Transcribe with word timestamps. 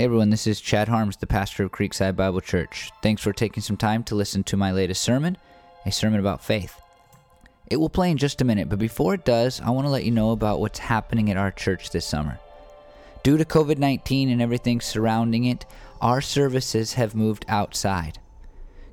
Hey 0.00 0.04
everyone, 0.04 0.30
this 0.30 0.46
is 0.46 0.62
Chad 0.62 0.88
Harms, 0.88 1.18
the 1.18 1.26
pastor 1.26 1.62
of 1.62 1.72
Creekside 1.72 2.16
Bible 2.16 2.40
Church. 2.40 2.90
Thanks 3.02 3.20
for 3.20 3.34
taking 3.34 3.62
some 3.62 3.76
time 3.76 4.02
to 4.04 4.14
listen 4.14 4.42
to 4.44 4.56
my 4.56 4.72
latest 4.72 5.02
sermon, 5.02 5.36
a 5.84 5.92
sermon 5.92 6.20
about 6.20 6.42
faith. 6.42 6.80
It 7.68 7.76
will 7.76 7.90
play 7.90 8.10
in 8.10 8.16
just 8.16 8.40
a 8.40 8.46
minute, 8.46 8.70
but 8.70 8.78
before 8.78 9.12
it 9.12 9.26
does, 9.26 9.60
I 9.60 9.68
want 9.68 9.86
to 9.86 9.90
let 9.90 10.04
you 10.04 10.10
know 10.10 10.30
about 10.30 10.58
what's 10.58 10.78
happening 10.78 11.30
at 11.30 11.36
our 11.36 11.50
church 11.50 11.90
this 11.90 12.06
summer. 12.06 12.38
Due 13.22 13.36
to 13.36 13.44
COVID 13.44 13.76
19 13.76 14.30
and 14.30 14.40
everything 14.40 14.80
surrounding 14.80 15.44
it, 15.44 15.66
our 16.00 16.22
services 16.22 16.94
have 16.94 17.14
moved 17.14 17.44
outside. 17.46 18.20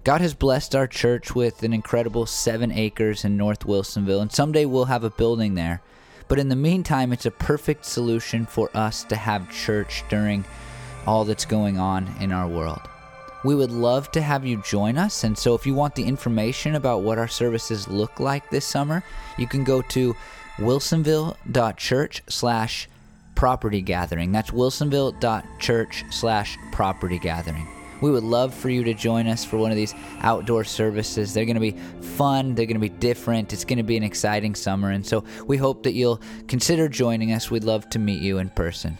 God 0.04 0.20
has 0.20 0.34
blessed 0.34 0.76
our 0.76 0.88
church 0.88 1.34
with 1.34 1.64
an 1.64 1.72
incredible 1.72 2.26
seven 2.26 2.70
acres 2.70 3.24
in 3.24 3.38
North 3.38 3.62
Wilsonville, 3.62 4.22
and 4.22 4.32
someday 4.34 4.66
we'll 4.66 4.84
have 4.84 5.06
a 5.06 5.10
building 5.10 5.56
there. 5.56 5.82
But 6.28 6.40
in 6.40 6.50
the 6.50 6.58
meantime, 6.58 7.14
it's 7.14 7.26
a 7.26 7.32
perfect 7.32 7.86
solution 7.86 8.46
for 8.46 8.70
us 8.74 9.06
to 9.06 9.16
have 9.16 9.50
church 9.50 10.04
during 10.10 10.44
all 11.08 11.26
that's 11.26 11.46
going 11.46 11.80
on 11.80 12.14
in 12.20 12.32
our 12.32 12.48
world. 12.48 12.82
We 13.44 13.56
would 13.56 13.72
love 13.72 14.12
to 14.12 14.22
have 14.22 14.46
you 14.46 14.62
join 14.64 14.98
us, 14.98 15.24
and 15.24 15.38
so 15.38 15.56
if 15.56 15.66
you 15.66 15.74
want 15.74 15.96
the 15.96 16.04
information 16.04 16.76
about 16.76 17.02
what 17.02 17.18
our 17.18 17.28
services 17.28 17.88
look 17.88 18.20
like 18.20 18.50
this 18.50 18.66
summer, 18.66 19.04
you 19.38 19.48
can 19.48 19.64
go 19.64 19.82
to 19.84 20.16
wilsonville.church 20.58 22.24
slash 22.28 22.90
property 23.36 23.82
gathering. 23.82 24.32
That's 24.32 24.52
wilsonville.church 24.52 26.06
slash 26.10 26.58
property 26.72 27.20
gathering. 27.20 27.68
We 28.02 28.12
would 28.12 28.24
love 28.24 28.54
for 28.54 28.70
you 28.70 28.84
to 28.84 28.94
join 28.94 29.28
us 29.28 29.46
for 29.46 29.58
one 29.58 29.72
of 29.72 29.78
these 29.78 29.96
outdoor 30.22 30.64
services. 30.64 31.34
They're 31.34 31.46
going 31.46 31.56
to 31.56 31.62
be 31.62 31.78
fun, 32.02 32.54
they're 32.54 32.66
going 32.66 32.76
to 32.76 32.82
be 32.82 32.90
different, 32.90 33.54
it's 33.54 33.66
going 33.66 33.78
to 33.78 33.84
be 33.84 33.98
an 33.98 34.04
exciting 34.04 34.56
summer, 34.56 34.92
and 34.92 35.06
so 35.06 35.24
we 35.46 35.58
hope 35.58 35.84
that 35.84 35.94
you'll 35.94 36.22
consider 36.48 36.90
joining 36.90 37.32
us. 37.32 37.50
We'd 37.50 37.64
love 37.64 37.90
to 37.92 38.00
meet 38.00 38.22
you 38.22 38.40
in 38.40 38.50
person. 38.50 38.98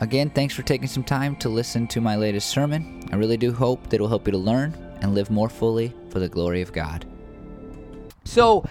Again, 0.00 0.30
thanks 0.30 0.54
for 0.54 0.62
taking 0.62 0.86
some 0.86 1.02
time 1.02 1.34
to 1.36 1.48
listen 1.48 1.88
to 1.88 2.00
my 2.00 2.14
latest 2.14 2.50
sermon. 2.50 3.02
I 3.10 3.16
really 3.16 3.36
do 3.36 3.52
hope 3.52 3.88
that 3.88 3.96
it 3.96 4.00
will 4.00 4.08
help 4.08 4.28
you 4.28 4.32
to 4.32 4.38
learn 4.38 4.72
and 5.00 5.14
live 5.14 5.28
more 5.28 5.48
fully 5.48 5.92
for 6.10 6.20
the 6.20 6.28
glory 6.28 6.62
of 6.62 6.72
God. 6.72 7.04
So, 8.24 8.64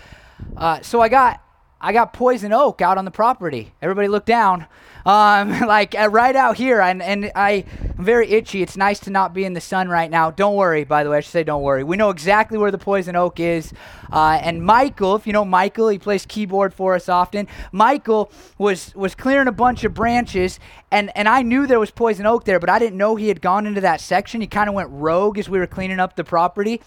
uh, 0.56 0.82
so 0.82 1.02
I 1.02 1.10
got 1.10 1.44
I 1.82 1.92
got 1.94 2.14
poison 2.14 2.54
oak 2.54 2.82
out 2.82 2.98
on 2.98 3.06
the 3.06 3.12
property. 3.12 3.74
Everybody 3.82 4.08
look 4.08 4.26
down. 4.26 4.68
Um, 5.08 5.62
like 5.68 5.96
uh, 5.98 6.10
right 6.10 6.36
out 6.36 6.58
here, 6.58 6.82
and, 6.82 7.02
and 7.02 7.32
I, 7.34 7.64
I'm 7.98 8.04
very 8.04 8.30
itchy. 8.30 8.62
It's 8.62 8.76
nice 8.76 9.00
to 9.02 9.10
not 9.10 9.34
be 9.34 9.46
in 9.46 9.54
the 9.54 9.62
sun 9.62 9.88
right 9.88 10.12
now. 10.12 10.32
Don't 10.32 10.56
worry, 10.56 10.84
by 10.84 11.06
the 11.06 11.10
way, 11.10 11.18
I 11.18 11.20
should 11.22 11.32
say 11.32 11.44
don't 11.44 11.64
worry. 11.64 11.84
We 11.84 11.96
know 11.96 12.10
exactly 12.10 12.58
where 12.58 12.72
the 12.72 12.78
poison 12.78 13.16
oak 13.16 13.40
is. 13.40 13.72
Uh, 14.12 14.38
and 14.42 14.64
Michael, 14.64 15.16
if 15.16 15.26
you 15.26 15.32
know 15.32 15.46
Michael, 15.46 15.88
he 15.88 15.98
plays 15.98 16.26
keyboard 16.26 16.74
for 16.74 16.94
us 16.94 17.08
often. 17.08 17.48
Michael 17.72 18.30
was 18.58 18.94
was 18.96 19.16
clearing 19.16 19.48
a 19.48 19.54
bunch 19.54 19.86
of 19.86 19.94
branches, 19.94 20.60
and, 20.92 21.16
and 21.16 21.30
I 21.30 21.42
knew 21.42 21.66
there 21.68 21.80
was 21.80 21.92
poison 21.92 22.26
oak 22.26 22.44
there, 22.44 22.60
but 22.60 22.70
I 22.70 22.78
didn't 22.78 22.98
know 22.98 23.16
he 23.16 23.30
had 23.30 23.42
gone 23.42 23.66
into 23.66 23.82
that 23.82 24.02
section. 24.02 24.42
He 24.42 24.48
kind 24.48 24.68
of 24.68 24.76
went 24.76 24.90
rogue 24.92 25.40
as 25.40 25.48
we 25.48 25.58
were 25.58 25.68
cleaning 25.68 26.02
up 26.02 26.18
the 26.18 26.26
property 26.26 26.82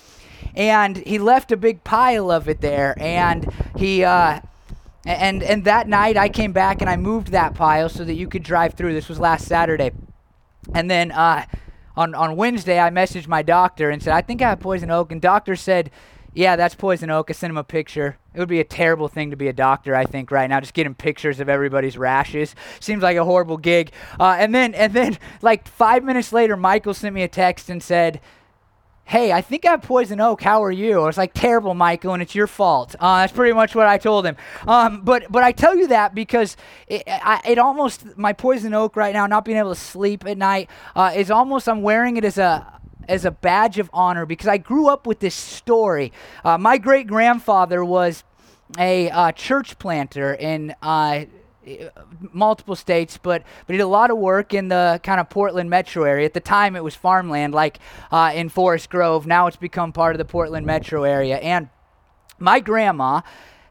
and 0.55 0.97
he 0.97 1.19
left 1.19 1.53
a 1.53 1.57
big 1.57 1.85
pile 1.85 2.31
of 2.31 2.49
it 2.49 2.61
there 2.61 2.95
and 2.99 3.53
he 3.77 4.03
uh, 4.03 4.41
and 5.05 5.43
and 5.43 5.65
that 5.65 5.89
night 5.89 6.17
I 6.17 6.29
came 6.29 6.53
back 6.53 6.81
and 6.81 6.91
I 6.91 6.97
moved 6.97 7.29
that 7.29 7.55
pile 7.55 7.89
so 7.89 8.05
that 8.05 8.15
you 8.15 8.29
could 8.29 8.43
drive 8.43 8.75
through. 8.75 8.93
This 8.93 9.09
was 9.09 9.19
last 9.19 9.47
Saturday. 9.47 9.93
And 10.75 10.91
then 10.91 11.11
uh, 11.13 11.47
on 11.97 12.15
on 12.15 12.37
Wednesday 12.37 12.79
I 12.79 12.91
messaged 12.91 13.27
my 13.27 13.43
doctor 13.43 13.91
and 13.91 14.03
said 14.03 14.13
I 14.13 14.21
think 14.21 14.43
I 14.43 14.51
have 14.51 14.61
poison 14.61 14.91
oak 14.91 15.11
and 15.11 15.21
doctor 15.21 15.57
said, 15.57 15.91
"Yeah, 16.35 16.57
that's 16.57 16.75
poison 16.75 17.11
oak." 17.11 17.31
I 17.31 17.33
sent 17.33 17.51
him 17.51 17.57
a 17.57 17.65
picture. 17.65 18.19
It 18.35 18.39
would 18.39 18.49
be 18.49 18.61
a 18.61 18.65
terrible 18.65 19.09
thing 19.09 19.31
to 19.31 19.37
be 19.37 19.49
a 19.49 19.53
doctor, 19.53 19.97
I 19.97 20.05
think, 20.05 20.31
right 20.31 20.49
now. 20.49 20.61
Just 20.61 20.75
getting 20.75 20.95
pictures 20.95 21.41
of 21.41 21.49
everybody's 21.49 21.97
rashes 21.97 22.55
seems 22.79 23.03
like 23.03 23.17
a 23.17 23.25
horrible 23.25 23.57
gig. 23.57 23.93
Uh, 24.21 24.37
and 24.39 24.55
then 24.55 24.75
and 24.75 24.93
then 24.93 25.19
like 25.41 25.67
five 25.67 26.05
minutes 26.05 26.33
later, 26.33 26.57
Michael 26.57 26.95
sent 26.95 27.15
me 27.15 27.23
a 27.23 27.29
text 27.29 27.71
and 27.71 27.83
said 27.83 28.21
hey, 29.11 29.33
I 29.33 29.41
think 29.41 29.67
I 29.67 29.73
have 29.73 29.83
poison 29.83 30.21
oak. 30.21 30.41
How 30.41 30.63
are 30.63 30.71
you? 30.71 31.01
I 31.01 31.07
was 31.07 31.19
like, 31.19 31.35
terrible, 31.35 31.75
Michael, 31.75 32.13
and 32.13 32.23
it's 32.23 32.37
your 32.37 32.47
fault. 32.47 32.95
Uh, 33.01 33.23
that's 33.23 33.33
pretty 33.33 33.53
much 33.53 33.75
what 33.75 33.89
I 33.89 33.99
told 33.99 34.25
him. 34.25 34.37
Um, 34.69 35.01
but 35.03 35.25
but 35.31 35.43
I 35.43 35.51
tell 35.51 35.75
you 35.77 35.89
that 35.89 36.15
because 36.15 36.57
it, 36.87 37.03
I, 37.09 37.41
it 37.45 37.59
almost 37.59 38.17
my 38.17 38.33
poison 38.33 38.73
oak 38.73 38.95
right 38.95 39.13
now, 39.13 39.27
not 39.27 39.45
being 39.45 39.59
able 39.59 39.75
to 39.75 39.81
sleep 39.81 40.25
at 40.27 40.39
night, 40.39 40.71
uh, 40.95 41.13
is 41.15 41.29
almost 41.29 41.69
I'm 41.69 41.83
wearing 41.83 42.19
it 42.19 42.25
as 42.25 42.39
a 42.39 42.81
as 43.09 43.25
a 43.25 43.33
badge 43.33 43.81
of 43.81 43.91
honor 43.93 44.27
because 44.27 44.47
I 44.47 44.59
grew 44.59 44.89
up 44.89 45.09
with 45.09 45.19
this 45.19 45.35
story. 45.35 46.13
Uh, 46.45 46.57
my 46.57 46.79
great 46.79 47.09
grandfather 47.09 47.85
was 47.85 48.23
a 48.79 49.11
uh, 49.11 49.33
church 49.33 49.77
planter 49.81 50.33
in 50.35 50.73
uh, 50.83 51.25
multiple 52.33 52.77
states, 52.77 53.19
but 53.19 53.43
but 53.67 53.73
he 53.73 53.77
did 53.77 53.83
a 53.83 53.89
lot 53.89 54.11
of 54.11 54.19
work 54.19 54.55
in 54.55 54.69
the 54.69 55.01
kind 55.03 55.21
of 55.21 55.29
Portland 55.29 55.69
metro 55.69 56.05
area. 56.05 56.27
At 56.27 56.35
the 56.35 56.41
time, 56.41 56.77
it 56.77 56.85
was 56.85 56.95
farmland, 56.95 57.55
like 57.55 57.79
uh, 58.11 58.33
in 58.35 58.49
Forest 58.49 58.91
Grove. 58.91 59.27
Now 59.27 59.47
it's 59.47 59.57
become 59.57 59.93
part 59.93 60.15
of 60.15 60.19
the 60.19 60.25
Portland 60.25 60.67
metro 60.67 61.05
area. 61.05 61.37
And 61.39 61.69
my 62.39 62.61
grandma 62.61 63.21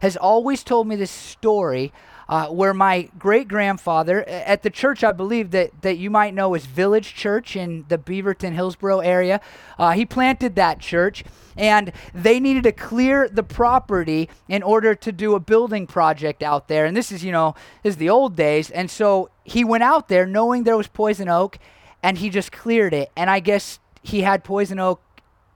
has 0.01 0.15
always 0.15 0.63
told 0.63 0.87
me 0.87 0.95
this 0.95 1.11
story 1.11 1.91
uh, 2.29 2.45
where 2.47 2.75
my 2.75 3.09
great 3.17 3.47
grandfather 3.47 4.23
at 4.29 4.61
the 4.61 4.69
church 4.69 5.03
I 5.03 5.11
believe 5.11 5.49
that, 5.49 5.81
that 5.81 5.97
you 5.97 6.11
might 6.11 6.35
know 6.35 6.53
is 6.53 6.67
Village 6.67 7.15
Church 7.15 7.55
in 7.55 7.85
the 7.89 7.97
Beaverton 7.97 8.53
Hillsboro 8.53 8.99
area. 8.99 9.41
Uh, 9.79 9.91
he 9.91 10.05
planted 10.05 10.55
that 10.55 10.79
church, 10.79 11.23
and 11.57 11.91
they 12.13 12.39
needed 12.39 12.63
to 12.63 12.71
clear 12.71 13.27
the 13.27 13.41
property 13.41 14.29
in 14.47 14.61
order 14.61 14.93
to 14.93 15.11
do 15.11 15.33
a 15.33 15.39
building 15.39 15.87
project 15.87 16.43
out 16.43 16.67
there. 16.67 16.85
And 16.85 16.95
this 16.95 17.11
is, 17.11 17.23
you 17.23 17.31
know, 17.31 17.55
this 17.81 17.93
is 17.93 17.97
the 17.97 18.11
old 18.11 18.35
days. 18.35 18.69
And 18.69 18.91
so 18.91 19.31
he 19.43 19.63
went 19.63 19.83
out 19.83 20.07
there 20.07 20.27
knowing 20.27 20.63
there 20.63 20.77
was 20.77 20.87
poison 20.87 21.29
oak, 21.29 21.57
and 22.03 22.19
he 22.19 22.29
just 22.29 22.51
cleared 22.51 22.93
it. 22.93 23.11
And 23.17 23.31
I 23.31 23.39
guess 23.39 23.79
he 24.03 24.21
had 24.21 24.43
poison 24.43 24.77
oak 24.77 25.01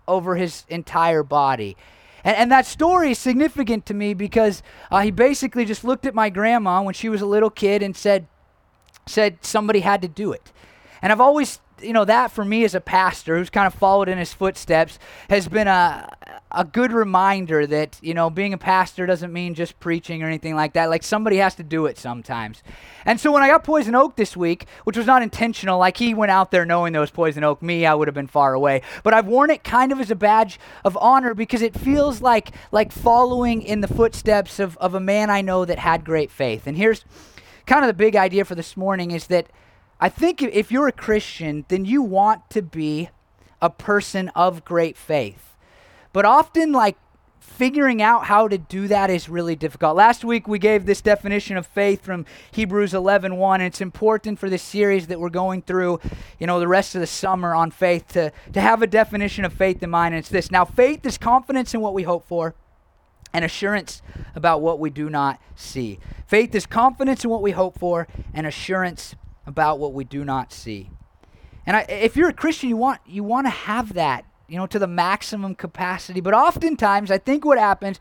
over 0.07 0.38
his 0.38 0.66
entire 0.69 1.22
body. 1.22 1.78
And, 2.23 2.35
and 2.38 2.51
that 2.51 2.66
story 2.66 3.11
is 3.11 3.19
significant 3.19 3.85
to 3.88 3.94
me 3.94 4.13
because 4.13 4.63
uh, 4.91 5.01
he 5.01 5.11
basically 5.11 5.66
just 5.66 5.84
looked 5.84 6.06
at 6.06 6.13
my 6.13 6.29
grandma 6.29 6.81
when 6.81 6.94
she 6.94 7.09
was 7.09 7.22
a 7.22 7.25
little 7.25 7.50
kid 7.50 7.84
and 7.84 7.95
said, 7.95 8.28
said 9.06 9.38
somebody 9.41 9.81
had 9.81 10.01
to 10.01 10.07
do 10.07 10.31
it. 10.31 10.51
And 11.01 11.12
I've 11.12 11.22
always 11.22 11.59
you 11.83 11.94
know, 11.94 12.05
that 12.05 12.31
for 12.31 12.45
me 12.45 12.63
as 12.63 12.75
a 12.75 12.81
pastor 12.81 13.38
who's 13.38 13.49
kind 13.49 13.67
of 13.67 13.73
followed 13.73 14.09
in 14.09 14.17
his 14.17 14.33
footsteps 14.33 14.97
has 15.29 15.47
been 15.47 15.67
a, 15.67 16.09
a 16.51 16.63
good 16.63 16.91
reminder 16.91 17.67
that, 17.67 17.97
you 18.01 18.13
know, 18.13 18.29
being 18.29 18.53
a 18.53 18.57
pastor 18.57 19.05
doesn't 19.05 19.33
mean 19.33 19.53
just 19.53 19.79
preaching 19.79 20.23
or 20.23 20.27
anything 20.27 20.55
like 20.55 20.73
that. 20.73 20.89
Like 20.89 21.03
somebody 21.03 21.38
has 21.38 21.55
to 21.55 21.63
do 21.63 21.85
it 21.85 21.97
sometimes. 21.97 22.63
And 23.05 23.19
so 23.19 23.31
when 23.31 23.44
I 23.44 23.47
got 23.47 23.63
Poison 23.63 23.95
Oak 23.95 24.16
this 24.16 24.38
week, 24.38 24.66
which 24.83 24.97
was 24.97 25.05
not 25.05 25.21
intentional, 25.21 25.79
like 25.79 25.97
he 25.97 26.13
went 26.13 26.31
out 26.31 26.51
there 26.51 26.66
knowing 26.66 26.94
there 26.94 27.01
was 27.01 27.11
Poison 27.11 27.44
Oak, 27.44 27.61
me, 27.61 27.85
I 27.85 27.94
would 27.94 28.07
have 28.07 28.15
been 28.15 28.27
far 28.27 28.53
away. 28.53 28.81
But 29.03 29.13
I've 29.13 29.27
worn 29.27 29.50
it 29.50 29.63
kind 29.63 29.91
of 29.91 30.00
as 30.00 30.11
a 30.11 30.15
badge 30.15 30.59
of 30.85 30.97
honor 30.97 31.33
because 31.33 31.61
it 31.61 31.77
feels 31.77 32.21
like 32.21 32.51
like 32.71 32.91
following 32.91 33.61
in 33.61 33.81
the 33.81 33.88
footsteps 33.88 34.59
of, 34.59 34.77
of 34.77 34.94
a 34.94 35.00
man 35.00 35.29
I 35.29 35.41
know 35.41 35.65
that 35.65 35.79
had 35.79 36.05
great 36.05 36.31
faith. 36.31 36.67
And 36.67 36.77
here's 36.77 37.03
kind 37.65 37.83
of 37.83 37.88
the 37.88 37.94
big 37.94 38.15
idea 38.15 38.45
for 38.45 38.55
this 38.55 38.75
morning 38.75 39.11
is 39.11 39.27
that 39.27 39.47
I 40.00 40.09
think 40.09 40.42
if 40.42 40.72
you're 40.72 40.88
a 40.88 40.94
Christian, 40.94 41.66
then 41.68 41.86
you 41.86 42.02
want 42.02 42.50
to 42.52 42.62
be 42.62 43.09
a 43.62 43.70
person 43.70 44.30
of 44.30 44.66
great 44.66 44.98
faith. 44.98 45.56
But 46.12 46.26
often, 46.26 46.72
like, 46.72 46.98
figuring 47.40 48.02
out 48.02 48.26
how 48.26 48.48
to 48.48 48.58
do 48.58 48.88
that 48.88 49.09
is 49.09 49.30
really 49.30 49.56
difficult. 49.56 49.96
Last 49.96 50.26
week 50.26 50.48
we 50.48 50.58
gave 50.58 50.86
this 50.86 51.02
definition 51.02 51.56
of 51.56 51.68
faith 51.68 52.04
from 52.04 52.26
Hebrews 52.52 52.94
11:1 52.94 53.38
1, 53.38 53.62
and 53.62 53.68
it's 53.68 53.81
important 53.81 54.40
for 54.40 54.50
this 54.50 54.64
series 54.64 55.08
that 55.08 55.20
we're 55.20 55.30
going 55.30 55.62
through, 55.62 56.00
you 56.40 56.48
know, 56.48 56.60
the 56.60 56.68
rest 56.68 56.96
of 56.96 57.02
the 57.02 57.08
summer 57.08 57.54
on 57.54 57.70
faith 57.70 58.08
to 58.10 58.31
to 58.54 58.62
have 58.62 58.81
a 58.81 58.88
definition 58.88 59.46
of 59.46 59.54
faith 59.54 59.84
in 59.84 59.90
mind 59.90 60.16
and 60.16 60.20
it's 60.20 60.30
this. 60.30 60.52
Now 60.52 60.66
faith 60.66 61.06
is 61.06 61.18
confidence 61.18 61.74
in 61.74 61.81
what 61.81 61.94
we 61.94 62.04
hope 62.04 62.28
for 62.28 62.56
and 63.34 63.44
assurance 63.44 64.02
about 64.36 64.62
what 64.62 64.80
we 64.80 64.90
do 64.90 65.10
not 65.10 65.40
see. 65.56 66.00
Faith 66.28 66.56
is 66.56 66.66
confidence 66.66 67.24
in 67.24 67.30
what 67.30 67.42
we 67.42 67.52
hope 67.52 67.78
for 67.78 68.08
and 68.34 68.48
assurance 68.48 69.16
about 69.46 69.80
what 69.80 69.94
we 69.94 70.04
do 70.04 70.24
not 70.24 70.52
see. 70.52 70.90
And 71.66 71.78
I, 71.78 71.81
if 71.81 72.16
you're 72.16 72.30
a 72.30 72.34
Christian, 72.34 72.69
you 72.69 72.78
want 72.78 73.01
you 73.06 73.24
want 73.24 73.48
to 73.48 73.51
have 73.51 73.94
that, 73.94 74.25
you 74.48 74.57
know, 74.57 74.68
to 74.68 74.80
the 74.80 74.88
maximum 74.88 75.56
capacity. 75.56 76.19
But 76.19 76.34
oftentimes, 76.34 77.10
I 77.10 77.18
think 77.18 77.45
what 77.45 77.57
happens 77.57 78.00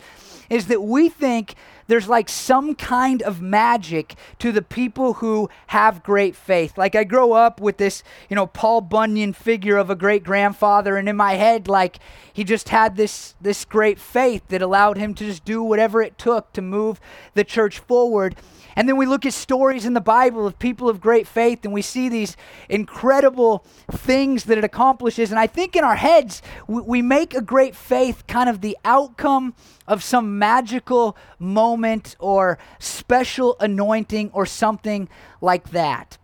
is 0.50 0.66
that 0.66 0.82
we 0.82 1.08
think 1.08 1.54
there's 1.86 2.08
like 2.08 2.28
some 2.28 2.74
kind 2.74 3.22
of 3.22 3.40
magic 3.40 4.16
to 4.38 4.50
the 4.50 4.62
people 4.62 5.14
who 5.14 5.48
have 5.68 6.02
great 6.02 6.34
faith. 6.34 6.76
Like 6.76 6.94
I 6.94 7.04
grow 7.04 7.32
up 7.32 7.60
with 7.60 7.76
this, 7.76 8.02
you 8.28 8.34
know, 8.34 8.46
Paul 8.46 8.80
Bunyan 8.80 9.32
figure 9.32 9.76
of 9.76 9.90
a 9.90 9.94
great 9.94 10.24
grandfather, 10.24 10.96
and 10.96 11.08
in 11.08 11.16
my 11.16 11.34
head, 11.34 11.68
like 11.68 11.98
he 12.32 12.42
just 12.42 12.70
had 12.70 12.96
this 12.96 13.36
this 13.40 13.64
great 13.64 14.00
faith 14.00 14.42
that 14.48 14.60
allowed 14.60 14.96
him 14.96 15.14
to 15.14 15.24
just 15.24 15.44
do 15.44 15.62
whatever 15.62 16.02
it 16.02 16.18
took 16.18 16.52
to 16.54 16.62
move 16.62 17.00
the 17.34 17.44
church 17.44 17.78
forward. 17.78 18.34
And 18.76 18.88
then 18.88 18.96
we 18.96 19.06
look 19.06 19.26
at 19.26 19.32
stories 19.32 19.84
in 19.84 19.94
the 19.94 20.00
Bible 20.00 20.46
of 20.46 20.58
people 20.58 20.88
of 20.88 21.00
great 21.00 21.26
faith 21.26 21.64
and 21.64 21.72
we 21.72 21.82
see 21.82 22.08
these 22.08 22.36
incredible 22.68 23.64
things 23.90 24.44
that 24.44 24.58
it 24.58 24.64
accomplishes. 24.64 25.30
And 25.30 25.38
I 25.38 25.46
think 25.46 25.76
in 25.76 25.84
our 25.84 25.96
heads, 25.96 26.42
we, 26.66 26.82
we 26.82 27.02
make 27.02 27.34
a 27.34 27.42
great 27.42 27.74
faith 27.74 28.26
kind 28.26 28.48
of 28.48 28.60
the 28.60 28.76
outcome 28.84 29.54
of 29.86 30.02
some 30.02 30.38
magical 30.38 31.16
moment 31.38 32.16
or 32.18 32.58
special 32.78 33.56
anointing 33.60 34.30
or 34.32 34.46
something 34.46 35.08
like 35.40 35.70
that. 35.70 36.18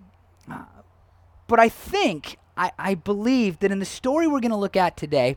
Uh, 0.51 0.65
but 1.47 1.61
I 1.61 1.69
think, 1.69 2.39
I, 2.57 2.73
I 2.79 2.95
believe 2.95 3.59
that 3.61 3.71
in 3.71 3.79
the 3.79 3.85
story 3.85 4.27
we're 4.27 4.41
going 4.41 4.51
to 4.51 4.57
look 4.57 4.77
at 4.77 4.97
today, 4.97 5.37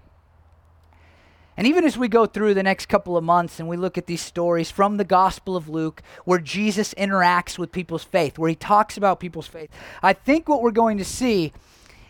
and 1.61 1.67
even 1.67 1.85
as 1.85 1.95
we 1.95 2.07
go 2.07 2.25
through 2.25 2.55
the 2.55 2.63
next 2.63 2.87
couple 2.87 3.15
of 3.15 3.23
months 3.23 3.59
and 3.59 3.69
we 3.69 3.77
look 3.77 3.95
at 3.95 4.07
these 4.07 4.23
stories 4.23 4.71
from 4.71 4.97
the 4.97 5.03
Gospel 5.03 5.55
of 5.55 5.69
Luke 5.69 6.01
where 6.25 6.39
Jesus 6.39 6.95
interacts 6.95 7.59
with 7.59 7.71
people's 7.71 8.03
faith, 8.03 8.39
where 8.39 8.49
he 8.49 8.55
talks 8.55 8.97
about 8.97 9.19
people's 9.19 9.45
faith, 9.45 9.69
I 10.01 10.13
think 10.13 10.49
what 10.49 10.63
we're 10.63 10.71
going 10.71 10.97
to 10.97 11.05
see 11.05 11.53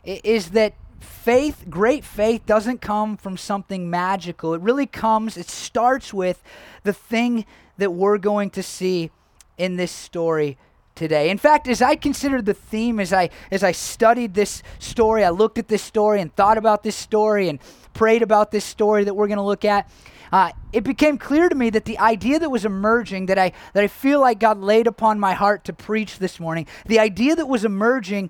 is 0.05 0.51
that 0.51 0.75
faith, 1.01 1.65
great 1.69 2.05
faith, 2.05 2.45
doesn't 2.45 2.79
come 2.79 3.17
from 3.17 3.35
something 3.35 3.89
magical. 3.89 4.53
It 4.53 4.61
really 4.61 4.85
comes, 4.85 5.35
it 5.35 5.49
starts 5.49 6.13
with 6.13 6.41
the 6.83 6.93
thing 6.93 7.45
that 7.77 7.91
we're 7.91 8.19
going 8.19 8.51
to 8.51 8.63
see 8.63 9.11
in 9.57 9.75
this 9.75 9.91
story 9.91 10.57
today. 11.01 11.31
In 11.31 11.39
fact, 11.39 11.67
as 11.67 11.81
I 11.81 11.95
considered 11.95 12.45
the 12.45 12.53
theme, 12.53 12.99
as 12.99 13.11
I 13.11 13.31
as 13.49 13.63
I 13.63 13.71
studied 13.71 14.35
this 14.35 14.61
story, 14.77 15.25
I 15.25 15.31
looked 15.31 15.57
at 15.57 15.67
this 15.67 15.81
story 15.81 16.21
and 16.21 16.33
thought 16.35 16.59
about 16.59 16.83
this 16.83 16.95
story 16.95 17.49
and 17.49 17.59
prayed 17.93 18.21
about 18.21 18.51
this 18.51 18.63
story 18.63 19.03
that 19.05 19.15
we're 19.15 19.27
going 19.27 19.37
to 19.37 19.43
look 19.43 19.65
at. 19.65 19.89
Uh, 20.31 20.51
it 20.71 20.83
became 20.83 21.17
clear 21.17 21.49
to 21.49 21.55
me 21.55 21.71
that 21.71 21.85
the 21.85 21.97
idea 21.97 22.37
that 22.37 22.51
was 22.51 22.65
emerging, 22.65 23.25
that 23.25 23.39
I 23.39 23.51
that 23.73 23.83
I 23.83 23.87
feel 23.87 24.21
like 24.21 24.39
God 24.39 24.59
laid 24.59 24.85
upon 24.85 25.19
my 25.19 25.33
heart 25.33 25.65
to 25.65 25.73
preach 25.73 26.19
this 26.19 26.39
morning, 26.39 26.67
the 26.85 26.99
idea 26.99 27.35
that 27.35 27.47
was 27.47 27.65
emerging, 27.65 28.29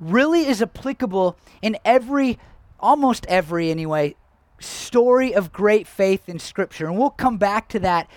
really 0.00 0.44
is 0.44 0.60
applicable 0.60 1.38
in 1.62 1.78
every, 1.84 2.36
almost 2.80 3.26
every 3.26 3.70
anyway, 3.70 4.16
story 4.58 5.32
of 5.32 5.52
great 5.52 5.86
faith 5.86 6.28
in 6.28 6.40
Scripture, 6.40 6.86
and 6.88 6.98
we'll 6.98 7.10
come 7.10 7.38
back 7.38 7.68
to 7.68 7.78
that 7.78 8.10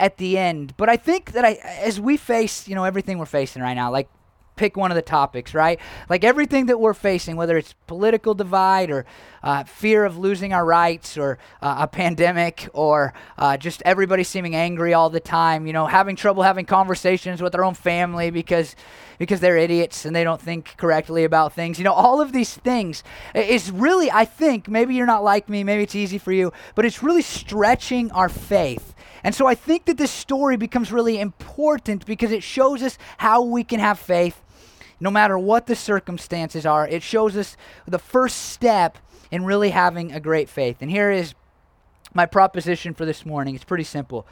at 0.00 0.16
the 0.16 0.38
end. 0.38 0.74
But 0.76 0.88
I 0.88 0.96
think 0.96 1.32
that 1.32 1.44
I, 1.44 1.54
as 1.54 2.00
we 2.00 2.16
face, 2.16 2.68
you 2.68 2.74
know, 2.74 2.84
everything 2.84 3.18
we're 3.18 3.26
facing 3.26 3.62
right 3.62 3.74
now, 3.74 3.90
like 3.90 4.08
pick 4.58 4.76
one 4.76 4.90
of 4.90 4.96
the 4.96 5.02
topics, 5.02 5.54
right? 5.54 5.80
Like 6.10 6.24
everything 6.24 6.66
that 6.66 6.78
we're 6.78 6.92
facing, 6.92 7.36
whether 7.36 7.56
it's 7.56 7.74
political 7.86 8.34
divide 8.34 8.90
or 8.90 9.06
uh, 9.42 9.64
fear 9.64 10.04
of 10.04 10.18
losing 10.18 10.52
our 10.52 10.64
rights 10.64 11.16
or 11.16 11.38
uh, 11.62 11.76
a 11.80 11.86
pandemic 11.86 12.68
or 12.74 13.14
uh, 13.38 13.56
just 13.56 13.80
everybody 13.86 14.24
seeming 14.24 14.54
angry 14.54 14.92
all 14.92 15.08
the 15.08 15.20
time, 15.20 15.66
you 15.66 15.72
know, 15.72 15.86
having 15.86 16.16
trouble 16.16 16.42
having 16.42 16.66
conversations 16.66 17.40
with 17.40 17.52
their 17.52 17.64
own 17.64 17.74
family 17.74 18.30
because 18.30 18.76
because 19.18 19.40
they're 19.40 19.56
idiots 19.56 20.04
and 20.04 20.14
they 20.14 20.22
don't 20.22 20.40
think 20.40 20.76
correctly 20.76 21.24
about 21.24 21.52
things. 21.52 21.78
You 21.78 21.84
know, 21.84 21.92
all 21.92 22.20
of 22.20 22.32
these 22.32 22.54
things 22.54 23.02
is 23.34 23.70
really, 23.70 24.10
I 24.12 24.24
think, 24.24 24.68
maybe 24.68 24.94
you're 24.94 25.06
not 25.06 25.24
like 25.24 25.48
me, 25.48 25.64
maybe 25.64 25.82
it's 25.82 25.96
easy 25.96 26.18
for 26.18 26.30
you, 26.30 26.52
but 26.76 26.84
it's 26.84 27.02
really 27.02 27.22
stretching 27.22 28.12
our 28.12 28.28
faith 28.28 28.94
and 29.24 29.34
so 29.34 29.46
I 29.46 29.54
think 29.54 29.86
that 29.86 29.96
this 29.96 30.10
story 30.10 30.56
becomes 30.56 30.92
really 30.92 31.20
important 31.20 32.06
because 32.06 32.32
it 32.32 32.42
shows 32.42 32.82
us 32.82 32.98
how 33.18 33.42
we 33.42 33.64
can 33.64 33.80
have 33.80 33.98
faith 33.98 34.42
no 35.00 35.10
matter 35.10 35.38
what 35.38 35.66
the 35.66 35.76
circumstances 35.76 36.66
are. 36.66 36.86
It 36.88 37.02
shows 37.02 37.36
us 37.36 37.56
the 37.86 37.98
first 37.98 38.36
step 38.50 38.98
in 39.30 39.44
really 39.44 39.70
having 39.70 40.12
a 40.12 40.20
great 40.20 40.48
faith. 40.48 40.78
And 40.80 40.90
here 40.90 41.10
is 41.10 41.34
my 42.14 42.26
proposition 42.26 42.94
for 42.94 43.04
this 43.04 43.26
morning 43.26 43.54
it's 43.54 43.64
pretty 43.64 43.84
simple. 43.84 44.26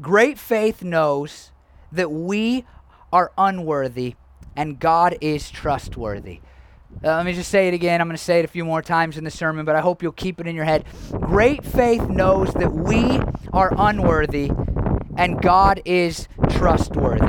Great 0.00 0.38
faith 0.38 0.82
knows 0.82 1.50
that 1.92 2.10
we 2.10 2.64
are 3.12 3.32
unworthy 3.36 4.14
and 4.54 4.78
God 4.78 5.16
is 5.20 5.50
trustworthy. 5.50 6.40
Uh, 7.04 7.16
let 7.16 7.26
me 7.26 7.34
just 7.34 7.50
say 7.50 7.68
it 7.68 7.74
again. 7.74 8.00
I'm 8.00 8.08
going 8.08 8.16
to 8.16 8.22
say 8.22 8.38
it 8.38 8.44
a 8.44 8.48
few 8.48 8.64
more 8.64 8.80
times 8.82 9.18
in 9.18 9.24
the 9.24 9.30
sermon, 9.30 9.64
but 9.66 9.76
I 9.76 9.80
hope 9.80 10.02
you'll 10.02 10.12
keep 10.12 10.40
it 10.40 10.46
in 10.46 10.56
your 10.56 10.64
head. 10.64 10.84
Great 11.20 11.64
faith 11.64 12.08
knows 12.08 12.52
that 12.54 12.72
we 12.72 13.20
are 13.52 13.72
unworthy 13.76 14.50
and 15.16 15.40
God 15.40 15.82
is 15.84 16.28
trustworthy. 16.50 17.24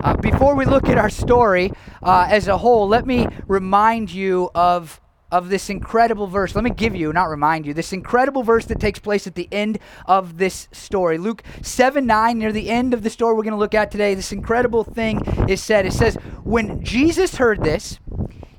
Uh, 0.00 0.16
before 0.16 0.54
we 0.54 0.64
look 0.64 0.88
at 0.88 0.98
our 0.98 1.10
story 1.10 1.72
uh, 2.02 2.26
as 2.28 2.48
a 2.48 2.58
whole, 2.58 2.88
let 2.88 3.06
me 3.06 3.28
remind 3.46 4.10
you 4.10 4.50
of 4.54 5.00
of 5.30 5.48
this 5.48 5.70
incredible 5.70 6.26
verse. 6.26 6.56
Let 6.56 6.64
me 6.64 6.70
give 6.70 6.96
you, 6.96 7.12
not 7.12 7.26
remind 7.26 7.64
you, 7.64 7.72
this 7.72 7.92
incredible 7.92 8.42
verse 8.42 8.66
that 8.66 8.80
takes 8.80 8.98
place 8.98 9.28
at 9.28 9.36
the 9.36 9.48
end 9.52 9.78
of 10.06 10.38
this 10.38 10.68
story. 10.72 11.18
Luke 11.18 11.44
7 11.62 12.04
9, 12.04 12.38
near 12.38 12.52
the 12.52 12.68
end 12.68 12.94
of 12.94 13.02
the 13.02 13.10
story 13.10 13.34
we're 13.34 13.44
going 13.44 13.52
to 13.52 13.58
look 13.58 13.74
at 13.74 13.90
today, 13.90 14.14
this 14.14 14.32
incredible 14.32 14.82
thing 14.82 15.24
is 15.48 15.62
said. 15.62 15.86
It 15.86 15.92
says, 15.92 16.16
When 16.42 16.82
Jesus 16.82 17.36
heard 17.36 17.62
this, 17.62 18.00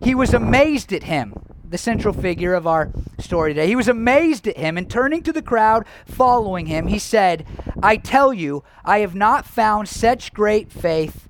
he 0.02 0.16
was 0.16 0.34
amazed 0.34 0.92
at 0.94 1.04
him, 1.04 1.34
the 1.68 1.78
central 1.78 2.14
figure 2.14 2.54
of 2.54 2.68
our 2.68 2.92
story 3.20 3.54
today. 3.54 3.68
He 3.68 3.76
was 3.76 3.88
amazed 3.88 4.48
at 4.48 4.58
him, 4.58 4.78
and 4.78 4.90
turning 4.90 5.24
to 5.24 5.34
the 5.34 5.42
crowd 5.42 5.86
following 6.06 6.66
him, 6.66 6.88
he 6.88 7.00
said, 7.00 7.46
I 7.82 7.98
tell 7.98 8.34
you, 8.34 8.64
I 8.84 9.00
have 9.00 9.16
not 9.16 9.46
found 9.46 9.88
such 9.88 10.34
great 10.34 10.72
faith 10.72 11.28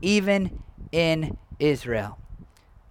even 0.00 0.62
in 0.92 1.36
Israel. 1.58 2.18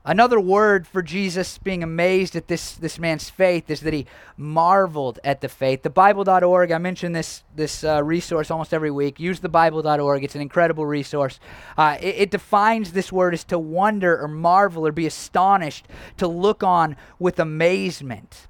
Another 0.03 0.39
word 0.39 0.87
for 0.87 1.03
Jesus 1.03 1.59
being 1.59 1.83
amazed 1.83 2.35
at 2.35 2.47
this, 2.47 2.73
this 2.73 2.97
man's 2.97 3.29
faith 3.29 3.69
is 3.69 3.81
that 3.81 3.93
he 3.93 4.07
marveled 4.35 5.19
at 5.23 5.41
the 5.41 5.49
faith. 5.49 5.83
The 5.83 5.91
Bible.org, 5.91 6.71
I 6.71 6.77
mention 6.79 7.11
this, 7.11 7.43
this 7.55 7.83
uh, 7.83 8.03
resource 8.03 8.49
almost 8.49 8.73
every 8.73 8.89
week. 8.89 9.19
Use 9.19 9.41
the 9.41 9.49
Bible.org, 9.49 10.23
it's 10.23 10.33
an 10.33 10.41
incredible 10.41 10.87
resource. 10.87 11.39
Uh, 11.77 11.97
it, 12.01 12.15
it 12.15 12.31
defines 12.31 12.93
this 12.93 13.11
word 13.11 13.35
as 13.35 13.43
to 13.45 13.59
wonder 13.59 14.19
or 14.19 14.27
marvel 14.27 14.87
or 14.87 14.91
be 14.91 15.05
astonished, 15.05 15.87
to 16.17 16.27
look 16.27 16.63
on 16.63 16.95
with 17.19 17.39
amazement. 17.39 18.47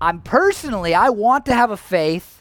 I'm 0.00 0.20
personally, 0.20 0.94
I 0.94 1.08
want 1.08 1.44
to 1.46 1.54
have 1.54 1.70
a 1.70 1.76
faith 1.76 2.33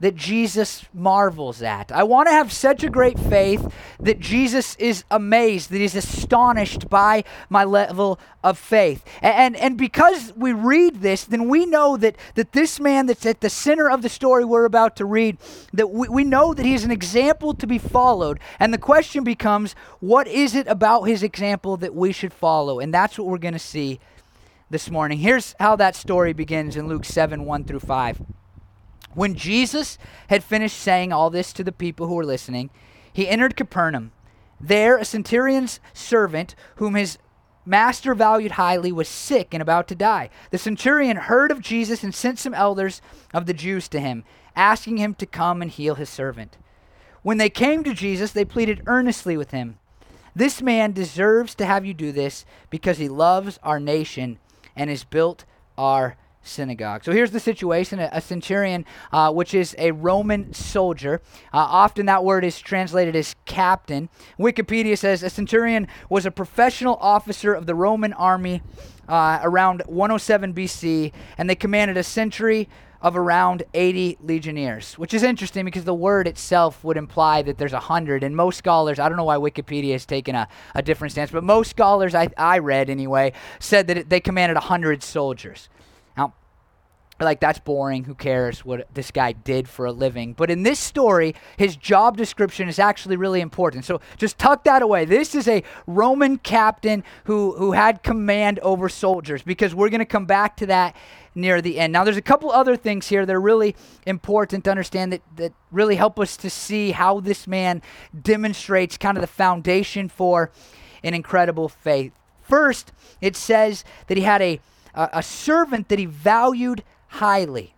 that 0.00 0.14
Jesus 0.14 0.84
marvels 0.92 1.62
at. 1.62 1.90
I 1.90 2.02
want 2.02 2.28
to 2.28 2.32
have 2.32 2.52
such 2.52 2.84
a 2.84 2.90
great 2.90 3.18
faith 3.18 3.72
that 3.98 4.20
Jesus 4.20 4.76
is 4.76 5.04
amazed, 5.10 5.70
that 5.70 5.78
he's 5.78 5.94
astonished 5.94 6.90
by 6.90 7.24
my 7.48 7.64
level 7.64 8.18
of 8.44 8.58
faith. 8.58 9.04
And, 9.22 9.56
and, 9.56 9.76
because 9.78 10.32
we 10.36 10.52
read 10.52 10.96
this, 11.00 11.24
then 11.24 11.48
we 11.48 11.66
know 11.66 11.96
that, 11.96 12.16
that 12.34 12.52
this 12.52 12.78
man 12.78 13.06
that's 13.06 13.26
at 13.26 13.40
the 13.40 13.50
center 13.50 13.90
of 13.90 14.02
the 14.02 14.08
story 14.08 14.44
we're 14.44 14.66
about 14.66 14.96
to 14.96 15.04
read, 15.04 15.38
that 15.72 15.90
we, 15.90 16.08
we 16.08 16.24
know 16.24 16.52
that 16.52 16.64
he's 16.64 16.84
an 16.84 16.90
example 16.90 17.54
to 17.54 17.66
be 17.66 17.78
followed. 17.78 18.38
And 18.60 18.72
the 18.72 18.78
question 18.78 19.24
becomes, 19.24 19.74
what 20.00 20.28
is 20.28 20.54
it 20.54 20.66
about 20.66 21.02
his 21.02 21.22
example 21.22 21.76
that 21.78 21.94
we 21.94 22.12
should 22.12 22.32
follow? 22.32 22.80
And 22.80 22.92
that's 22.92 23.18
what 23.18 23.26
we're 23.26 23.38
going 23.38 23.54
to 23.54 23.58
see 23.58 23.98
this 24.70 24.90
morning. 24.90 25.18
Here's 25.18 25.54
how 25.58 25.76
that 25.76 25.96
story 25.96 26.32
begins 26.32 26.76
in 26.76 26.88
Luke 26.88 27.04
7 27.04 27.44
1 27.44 27.64
through 27.64 27.80
5. 27.80 28.20
When 29.16 29.34
Jesus 29.34 29.96
had 30.28 30.44
finished 30.44 30.76
saying 30.76 31.10
all 31.10 31.30
this 31.30 31.54
to 31.54 31.64
the 31.64 31.72
people 31.72 32.06
who 32.06 32.14
were 32.14 32.24
listening, 32.26 32.68
he 33.10 33.26
entered 33.26 33.56
Capernaum. 33.56 34.12
There, 34.60 34.98
a 34.98 35.06
centurion's 35.06 35.80
servant, 35.94 36.54
whom 36.76 36.94
his 36.94 37.16
master 37.64 38.14
valued 38.14 38.52
highly, 38.52 38.92
was 38.92 39.08
sick 39.08 39.54
and 39.54 39.62
about 39.62 39.88
to 39.88 39.94
die. 39.94 40.28
The 40.50 40.58
centurion 40.58 41.16
heard 41.16 41.50
of 41.50 41.62
Jesus 41.62 42.04
and 42.04 42.14
sent 42.14 42.38
some 42.38 42.52
elders 42.52 43.00
of 43.32 43.46
the 43.46 43.54
Jews 43.54 43.88
to 43.88 44.00
him, 44.00 44.22
asking 44.54 44.98
him 44.98 45.14
to 45.14 45.24
come 45.24 45.62
and 45.62 45.70
heal 45.70 45.94
his 45.94 46.10
servant. 46.10 46.58
When 47.22 47.38
they 47.38 47.48
came 47.48 47.84
to 47.84 47.94
Jesus, 47.94 48.32
they 48.32 48.44
pleaded 48.44 48.82
earnestly 48.86 49.38
with 49.38 49.50
him 49.50 49.78
This 50.34 50.60
man 50.60 50.92
deserves 50.92 51.54
to 51.54 51.64
have 51.64 51.86
you 51.86 51.94
do 51.94 52.12
this 52.12 52.44
because 52.68 52.98
he 52.98 53.08
loves 53.08 53.58
our 53.62 53.80
nation 53.80 54.38
and 54.76 54.90
has 54.90 55.04
built 55.04 55.46
our 55.78 56.18
synagogue. 56.46 57.04
So 57.04 57.12
here's 57.12 57.30
the 57.30 57.40
situation 57.40 57.98
a, 57.98 58.20
centurion, 58.20 58.84
uh, 59.12 59.32
which 59.32 59.54
is 59.54 59.74
a 59.78 59.92
Roman 59.92 60.52
soldier. 60.52 61.20
Uh, 61.52 61.58
often 61.58 62.06
that 62.06 62.24
word 62.24 62.44
is 62.44 62.60
translated 62.60 63.14
as 63.16 63.34
captain. 63.44 64.08
Wikipedia 64.38 64.96
says 64.96 65.22
a 65.22 65.30
centurion 65.30 65.88
was 66.08 66.26
a 66.26 66.30
professional 66.30 66.96
officer 67.00 67.52
of 67.52 67.66
the 67.66 67.74
Roman 67.74 68.12
army 68.12 68.62
uh, 69.08 69.38
around 69.42 69.82
107 69.86 70.54
BC, 70.54 71.12
and 71.38 71.48
they 71.48 71.54
commanded 71.54 71.96
a 71.96 72.02
century 72.02 72.68
of 73.02 73.16
around 73.16 73.62
80 73.74 74.18
legionnaires, 74.22 74.94
which 74.98 75.14
is 75.14 75.22
interesting 75.22 75.64
because 75.64 75.84
the 75.84 75.94
word 75.94 76.26
itself 76.26 76.82
would 76.82 76.96
imply 76.96 77.42
that 77.42 77.58
there's 77.58 77.72
100. 77.72 78.24
And 78.24 78.34
most 78.34 78.56
scholars, 78.56 78.98
I 78.98 79.08
don't 79.08 79.16
know 79.16 79.24
why 79.24 79.36
Wikipedia 79.36 79.92
has 79.92 80.06
taken 80.06 80.34
a, 80.34 80.48
a 80.74 80.82
different 80.82 81.12
stance, 81.12 81.30
but 81.30 81.44
most 81.44 81.70
scholars 81.70 82.14
I, 82.14 82.30
I 82.36 82.58
read 82.58 82.90
anyway 82.90 83.32
said 83.58 83.86
that 83.88 83.98
it, 83.98 84.10
they 84.10 84.20
commanded 84.20 84.54
100 84.54 85.02
soldiers 85.02 85.68
like 87.24 87.40
that's 87.40 87.58
boring. 87.58 88.04
Who 88.04 88.14
cares 88.14 88.64
what 88.64 88.86
this 88.92 89.10
guy 89.10 89.32
did 89.32 89.68
for 89.68 89.86
a 89.86 89.92
living? 89.92 90.34
But 90.34 90.50
in 90.50 90.62
this 90.62 90.78
story 90.78 91.34
his 91.56 91.76
job 91.76 92.16
description 92.16 92.68
is 92.68 92.78
actually 92.78 93.16
really 93.16 93.40
important. 93.40 93.84
So 93.84 94.00
just 94.16 94.38
tuck 94.38 94.64
that 94.64 94.82
away. 94.82 95.04
This 95.04 95.34
is 95.34 95.48
a 95.48 95.62
roman 95.86 96.38
captain 96.38 97.04
who 97.24 97.52
who 97.56 97.72
had 97.72 98.02
command 98.02 98.58
over 98.60 98.88
soldiers 98.88 99.42
because 99.42 99.74
we're 99.74 99.88
going 99.88 100.00
to 100.00 100.04
come 100.04 100.26
back 100.26 100.56
to 100.58 100.66
that 100.66 100.94
near 101.34 101.62
the 101.62 101.78
end. 101.78 101.92
Now 101.92 102.04
there's 102.04 102.16
a 102.16 102.22
couple 102.22 102.50
other 102.50 102.76
things 102.76 103.08
here 103.08 103.24
that 103.24 103.34
are 103.34 103.40
really 103.40 103.74
important 104.04 104.64
to 104.64 104.70
understand 104.70 105.12
that 105.12 105.22
that 105.36 105.52
really 105.70 105.96
help 105.96 106.20
us 106.20 106.36
to 106.38 106.50
see 106.50 106.90
how 106.90 107.20
this 107.20 107.46
man 107.46 107.80
demonstrates 108.22 108.98
kind 108.98 109.16
of 109.16 109.22
the 109.22 109.26
foundation 109.26 110.08
for 110.08 110.50
an 111.02 111.14
incredible 111.14 111.68
faith. 111.68 112.12
First 112.42 112.92
it 113.22 113.36
says 113.36 113.84
that 114.08 114.18
he 114.18 114.24
had 114.24 114.42
a 114.42 114.60
a, 114.96 115.10
a 115.14 115.22
servant 115.22 115.88
that 115.88 115.98
he 115.98 116.06
valued 116.06 116.82
highly. 117.16 117.74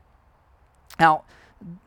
Now, 0.99 1.25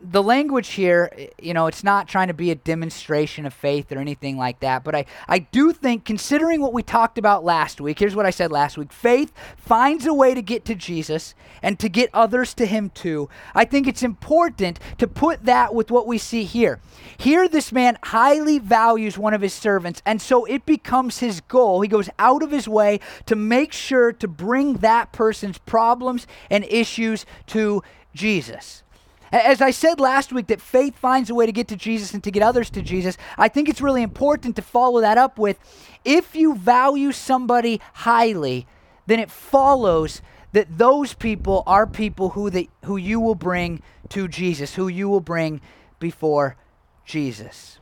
the 0.01 0.21
language 0.21 0.69
here, 0.69 1.11
eh, 1.17 1.27
you 1.41 1.53
know, 1.53 1.67
it's 1.67 1.83
not 1.83 2.07
trying 2.07 2.27
to 2.27 2.33
be 2.33 2.51
a 2.51 2.55
demonstration 2.55 3.45
of 3.45 3.53
faith 3.53 3.91
or 3.91 3.99
anything 3.99 4.37
like 4.37 4.59
that. 4.59 4.83
But 4.83 4.95
I, 4.95 5.05
I 5.27 5.39
do 5.39 5.71
think, 5.71 6.05
considering 6.05 6.61
what 6.61 6.73
we 6.73 6.83
talked 6.83 7.17
about 7.17 7.43
last 7.43 7.79
week, 7.79 7.99
here's 7.99 8.15
what 8.15 8.25
I 8.25 8.31
said 8.31 8.51
last 8.51 8.77
week 8.77 8.91
faith 8.91 9.31
finds 9.57 10.05
a 10.05 10.13
way 10.13 10.33
to 10.33 10.41
get 10.41 10.65
to 10.65 10.75
Jesus 10.75 11.35
and 11.61 11.79
to 11.79 11.87
get 11.87 12.09
others 12.13 12.53
to 12.55 12.65
Him 12.65 12.89
too. 12.89 13.29
I 13.55 13.65
think 13.65 13.87
it's 13.87 14.03
important 14.03 14.79
to 14.97 15.07
put 15.07 15.45
that 15.45 15.73
with 15.73 15.91
what 15.91 16.07
we 16.07 16.17
see 16.17 16.43
here. 16.43 16.79
Here, 17.17 17.47
this 17.47 17.71
man 17.71 17.97
highly 18.03 18.59
values 18.59 19.17
one 19.17 19.33
of 19.33 19.41
his 19.41 19.53
servants, 19.53 20.01
and 20.05 20.21
so 20.21 20.45
it 20.45 20.65
becomes 20.65 21.19
his 21.19 21.41
goal. 21.41 21.81
He 21.81 21.87
goes 21.87 22.09
out 22.19 22.43
of 22.43 22.51
his 22.51 22.67
way 22.67 22.99
to 23.27 23.35
make 23.35 23.73
sure 23.73 24.11
to 24.11 24.27
bring 24.27 24.75
that 24.75 25.11
person's 25.11 25.57
problems 25.59 26.27
and 26.49 26.65
issues 26.65 27.25
to 27.47 27.83
Jesus. 28.13 28.83
As 29.31 29.61
I 29.61 29.71
said 29.71 29.99
last 29.99 30.33
week, 30.33 30.47
that 30.47 30.59
faith 30.59 30.97
finds 30.97 31.29
a 31.29 31.35
way 31.35 31.45
to 31.45 31.51
get 31.51 31.69
to 31.69 31.77
Jesus 31.77 32.13
and 32.13 32.23
to 32.23 32.31
get 32.31 32.43
others 32.43 32.69
to 32.71 32.81
Jesus, 32.81 33.17
I 33.37 33.47
think 33.47 33.69
it's 33.69 33.81
really 33.81 34.03
important 34.03 34.57
to 34.57 34.61
follow 34.61 34.99
that 35.01 35.17
up 35.17 35.37
with 35.37 35.57
if 36.03 36.35
you 36.35 36.55
value 36.55 37.11
somebody 37.11 37.79
highly, 37.93 38.67
then 39.07 39.19
it 39.19 39.31
follows 39.31 40.21
that 40.51 40.77
those 40.77 41.13
people 41.13 41.63
are 41.65 41.87
people 41.87 42.29
who, 42.29 42.49
the, 42.49 42.69
who 42.83 42.97
you 42.97 43.19
will 43.19 43.35
bring 43.35 43.81
to 44.09 44.27
Jesus, 44.27 44.75
who 44.75 44.87
you 44.87 45.07
will 45.07 45.21
bring 45.21 45.61
before 45.99 46.57
Jesus. 47.05 47.79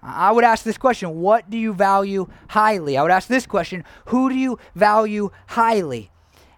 I 0.00 0.30
would 0.30 0.44
ask 0.44 0.64
this 0.64 0.78
question 0.78 1.20
What 1.20 1.50
do 1.50 1.58
you 1.58 1.72
value 1.72 2.28
highly? 2.48 2.96
I 2.96 3.02
would 3.02 3.10
ask 3.10 3.28
this 3.28 3.46
question 3.46 3.84
Who 4.06 4.28
do 4.28 4.36
you 4.36 4.58
value 4.74 5.30
highly? 5.48 6.10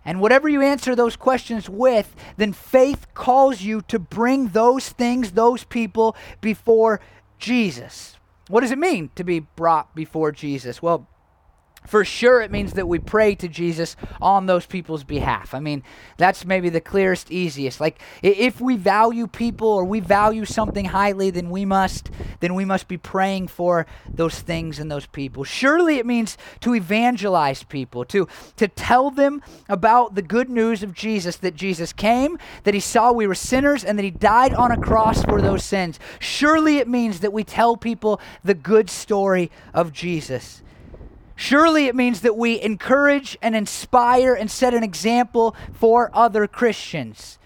And 0.04 0.20
whatever 0.20 0.48
you 0.48 0.62
answer 0.62 0.96
those 0.96 1.16
questions 1.16 1.68
with, 1.68 2.14
then 2.36 2.52
faith 2.52 3.06
calls 3.14 3.60
you 3.60 3.82
to 3.82 3.98
bring 3.98 4.48
those 4.48 4.88
things, 4.88 5.32
those 5.32 5.64
people 5.64 6.16
before 6.40 7.00
Jesus. 7.38 8.16
What 8.48 8.62
does 8.62 8.72
it 8.72 8.78
mean 8.78 9.10
to 9.14 9.24
be 9.24 9.40
brought 9.40 9.94
before 9.94 10.32
Jesus? 10.32 10.82
Well, 10.82 11.06
for 11.86 12.04
sure 12.04 12.40
it 12.40 12.50
means 12.50 12.74
that 12.74 12.86
we 12.86 12.98
pray 12.98 13.34
to 13.34 13.48
Jesus 13.48 13.96
on 14.20 14.46
those 14.46 14.66
people's 14.66 15.02
behalf. 15.02 15.54
I 15.54 15.60
mean, 15.60 15.82
that's 16.18 16.44
maybe 16.44 16.68
the 16.68 16.80
clearest, 16.80 17.32
easiest. 17.32 17.80
Like 17.80 18.00
if 18.22 18.60
we 18.60 18.76
value 18.76 19.26
people 19.26 19.68
or 19.68 19.84
we 19.84 20.00
value 20.00 20.44
something 20.44 20.86
highly, 20.86 21.30
then 21.30 21.50
we 21.50 21.64
must 21.64 22.10
then 22.40 22.54
we 22.54 22.64
must 22.64 22.86
be 22.86 22.96
praying 22.96 23.48
for 23.48 23.86
those 24.08 24.40
things 24.40 24.78
and 24.78 24.90
those 24.90 25.06
people. 25.06 25.42
Surely 25.42 25.96
it 25.96 26.06
means 26.06 26.36
to 26.60 26.74
evangelize 26.74 27.62
people, 27.62 28.04
to 28.06 28.28
to 28.56 28.68
tell 28.68 29.10
them 29.10 29.42
about 29.68 30.14
the 30.14 30.22
good 30.22 30.50
news 30.50 30.82
of 30.82 30.94
Jesus 30.94 31.36
that 31.38 31.56
Jesus 31.56 31.92
came, 31.92 32.38
that 32.64 32.74
he 32.74 32.80
saw 32.80 33.10
we 33.10 33.26
were 33.26 33.34
sinners 33.34 33.84
and 33.84 33.98
that 33.98 34.04
he 34.04 34.10
died 34.10 34.54
on 34.54 34.70
a 34.70 34.80
cross 34.80 35.24
for 35.24 35.40
those 35.40 35.64
sins. 35.64 35.98
Surely 36.18 36.76
it 36.76 36.88
means 36.88 37.20
that 37.20 37.32
we 37.32 37.42
tell 37.42 37.76
people 37.76 38.20
the 38.44 38.54
good 38.54 38.90
story 38.90 39.50
of 39.72 39.92
Jesus. 39.92 40.62
Surely 41.40 41.86
it 41.86 41.96
means 41.96 42.20
that 42.20 42.36
we 42.36 42.60
encourage 42.60 43.38
and 43.40 43.56
inspire 43.56 44.34
and 44.34 44.50
set 44.50 44.74
an 44.74 44.82
example 44.84 45.56
for 45.72 46.10
other 46.12 46.46
Christians. 46.46 47.38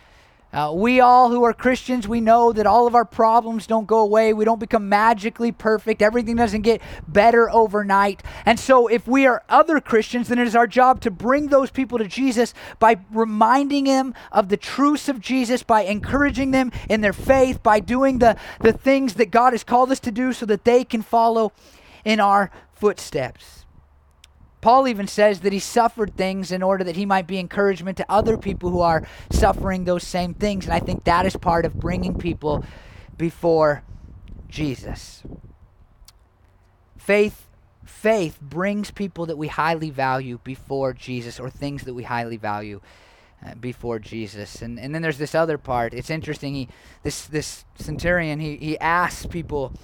Uh, 0.52 0.72
we 0.74 0.98
all 0.98 1.30
who 1.30 1.44
are 1.44 1.54
Christians, 1.54 2.08
we 2.08 2.20
know 2.20 2.52
that 2.52 2.66
all 2.66 2.88
of 2.88 2.96
our 2.96 3.04
problems 3.04 3.68
don't 3.68 3.86
go 3.86 4.00
away. 4.00 4.32
We 4.32 4.44
don't 4.44 4.58
become 4.58 4.88
magically 4.88 5.52
perfect. 5.52 6.02
Everything 6.02 6.34
doesn't 6.34 6.62
get 6.62 6.82
better 7.06 7.48
overnight. 7.48 8.20
And 8.44 8.58
so, 8.58 8.88
if 8.88 9.06
we 9.06 9.26
are 9.26 9.44
other 9.48 9.80
Christians, 9.80 10.26
then 10.26 10.40
it 10.40 10.48
is 10.48 10.56
our 10.56 10.66
job 10.66 11.00
to 11.02 11.10
bring 11.12 11.46
those 11.46 11.70
people 11.70 11.98
to 11.98 12.08
Jesus 12.08 12.52
by 12.80 12.98
reminding 13.12 13.84
them 13.84 14.12
of 14.32 14.48
the 14.48 14.56
truths 14.56 15.08
of 15.08 15.20
Jesus, 15.20 15.62
by 15.62 15.82
encouraging 15.82 16.50
them 16.50 16.72
in 16.88 17.00
their 17.00 17.12
faith, 17.12 17.62
by 17.62 17.78
doing 17.78 18.18
the, 18.18 18.36
the 18.58 18.72
things 18.72 19.14
that 19.14 19.30
God 19.30 19.52
has 19.52 19.62
called 19.62 19.92
us 19.92 20.00
to 20.00 20.10
do 20.10 20.32
so 20.32 20.46
that 20.46 20.64
they 20.64 20.82
can 20.82 21.00
follow 21.00 21.52
in 22.04 22.18
our 22.18 22.50
footsteps. 22.72 23.63
Paul 24.64 24.88
even 24.88 25.06
says 25.06 25.40
that 25.40 25.52
he 25.52 25.58
suffered 25.58 26.16
things 26.16 26.50
in 26.50 26.62
order 26.62 26.84
that 26.84 26.96
he 26.96 27.04
might 27.04 27.26
be 27.26 27.38
encouragement 27.38 27.98
to 27.98 28.06
other 28.08 28.38
people 28.38 28.70
who 28.70 28.80
are 28.80 29.06
suffering 29.28 29.84
those 29.84 30.04
same 30.04 30.32
things. 30.32 30.64
And 30.64 30.72
I 30.72 30.80
think 30.80 31.04
that 31.04 31.26
is 31.26 31.36
part 31.36 31.66
of 31.66 31.74
bringing 31.74 32.16
people 32.16 32.64
before 33.18 33.82
Jesus. 34.48 35.22
Faith 36.96 37.46
faith 37.84 38.40
brings 38.40 38.90
people 38.90 39.26
that 39.26 39.36
we 39.36 39.48
highly 39.48 39.90
value 39.90 40.38
before 40.44 40.94
Jesus 40.94 41.38
or 41.38 41.50
things 41.50 41.82
that 41.82 41.92
we 41.92 42.04
highly 42.04 42.38
value 42.38 42.80
uh, 43.44 43.54
before 43.56 43.98
Jesus. 43.98 44.62
And 44.62 44.80
and 44.80 44.94
then 44.94 45.02
there's 45.02 45.18
this 45.18 45.34
other 45.34 45.58
part. 45.58 45.92
It's 45.92 46.08
interesting. 46.08 46.54
He 46.54 46.68
this 47.02 47.26
this 47.26 47.66
centurion 47.74 48.40
he 48.40 48.56
he 48.56 48.78
asks 48.78 49.26
people 49.26 49.74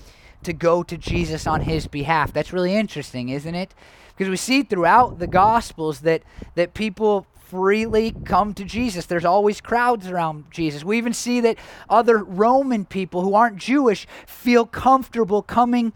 to 0.43 0.53
go 0.53 0.83
to 0.83 0.97
Jesus 0.97 1.47
on 1.47 1.63
his 1.63 1.87
behalf. 1.87 2.33
That's 2.33 2.53
really 2.53 2.75
interesting, 2.75 3.29
isn't 3.29 3.55
it? 3.55 3.75
Because 4.17 4.31
we 4.31 4.37
see 4.37 4.63
throughout 4.63 5.19
the 5.19 5.27
Gospels 5.27 6.01
that, 6.01 6.23
that 6.55 6.75
people 6.75 7.27
freely 7.51 8.15
come 8.25 8.55
to 8.55 8.65
Jesus. 8.65 9.07
There's 9.07 9.25
always 9.25 9.61
crowds 9.61 10.07
around 10.07 10.45
Jesus. 10.51 10.85
We 10.85 10.99
even 10.99 11.13
see 11.13 11.41
that 11.41 11.59
other 11.89 12.19
Roman 12.19 12.85
people 12.85 13.23
who 13.23 13.35
aren't 13.35 13.57
Jewish 13.57 14.07
feel 14.27 14.67
comfortable 14.67 15.43
coming 15.43 15.93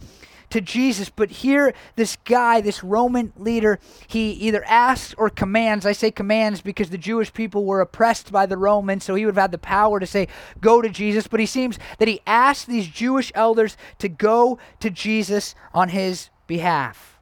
to 0.50 0.60
Jesus. 0.60 1.10
But 1.10 1.30
here, 1.30 1.74
this 1.96 2.16
guy, 2.24 2.60
this 2.60 2.84
Roman 2.84 3.32
leader, 3.36 3.78
he 4.06 4.30
either 4.32 4.64
asks 4.64 5.14
or 5.14 5.30
commands. 5.30 5.86
I 5.86 5.92
say 5.92 6.10
commands 6.10 6.60
because 6.60 6.90
the 6.90 6.98
Jewish 6.98 7.32
people 7.32 7.64
were 7.64 7.80
oppressed 7.80 8.32
by 8.32 8.46
the 8.46 8.56
Romans, 8.56 9.04
so 9.04 9.14
he 9.14 9.24
would 9.24 9.34
have 9.34 9.42
had 9.42 9.52
the 9.52 9.58
power 9.58 10.00
to 10.00 10.06
say, 10.06 10.28
Go 10.60 10.82
to 10.82 10.88
Jesus. 10.88 11.26
But 11.26 11.40
he 11.40 11.46
seems 11.46 11.78
that 11.98 12.08
he 12.08 12.20
asked 12.26 12.66
these 12.66 12.88
Jewish 12.88 13.32
elders 13.34 13.76
to 13.98 14.08
go 14.08 14.58
to 14.80 14.90
Jesus 14.90 15.54
on 15.72 15.90
his 15.90 16.30
behalf. 16.46 17.18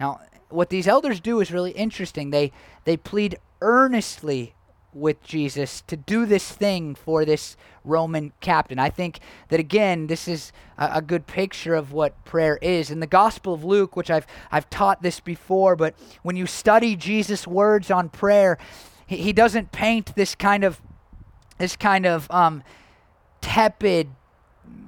Now, 0.00 0.20
what 0.48 0.70
these 0.70 0.86
elders 0.86 1.20
do 1.20 1.40
is 1.40 1.52
really 1.52 1.72
interesting. 1.72 2.30
They 2.30 2.52
they 2.84 2.96
plead 2.96 3.38
earnestly 3.60 4.54
with 4.94 5.22
Jesus 5.22 5.82
to 5.86 5.96
do 5.96 6.26
this 6.26 6.50
thing 6.50 6.94
for 6.94 7.24
this 7.24 7.56
Roman 7.84 8.32
captain. 8.40 8.78
I 8.78 8.88
think 8.90 9.20
that 9.48 9.60
again, 9.60 10.06
this 10.06 10.26
is 10.26 10.52
a, 10.78 10.92
a, 10.94 11.02
good 11.02 11.26
picture 11.26 11.74
of 11.74 11.92
what 11.92 12.24
prayer 12.24 12.58
is. 12.62 12.90
In 12.90 13.00
the 13.00 13.06
Gospel 13.06 13.52
of 13.52 13.64
Luke, 13.64 13.96
which 13.96 14.10
I've 14.10 14.26
I've 14.50 14.70
taught 14.70 15.02
this 15.02 15.20
before, 15.20 15.76
but 15.76 15.94
when 16.22 16.36
you 16.36 16.46
study 16.46 16.96
Jesus' 16.96 17.46
words 17.46 17.90
on 17.90 18.08
prayer, 18.08 18.58
he, 19.06 19.18
he 19.18 19.32
doesn't 19.32 19.72
paint 19.72 20.14
this 20.16 20.34
kind 20.34 20.64
of 20.64 20.80
this 21.58 21.76
kind 21.76 22.06
of 22.06 22.30
um, 22.30 22.62
tepid 23.40 24.08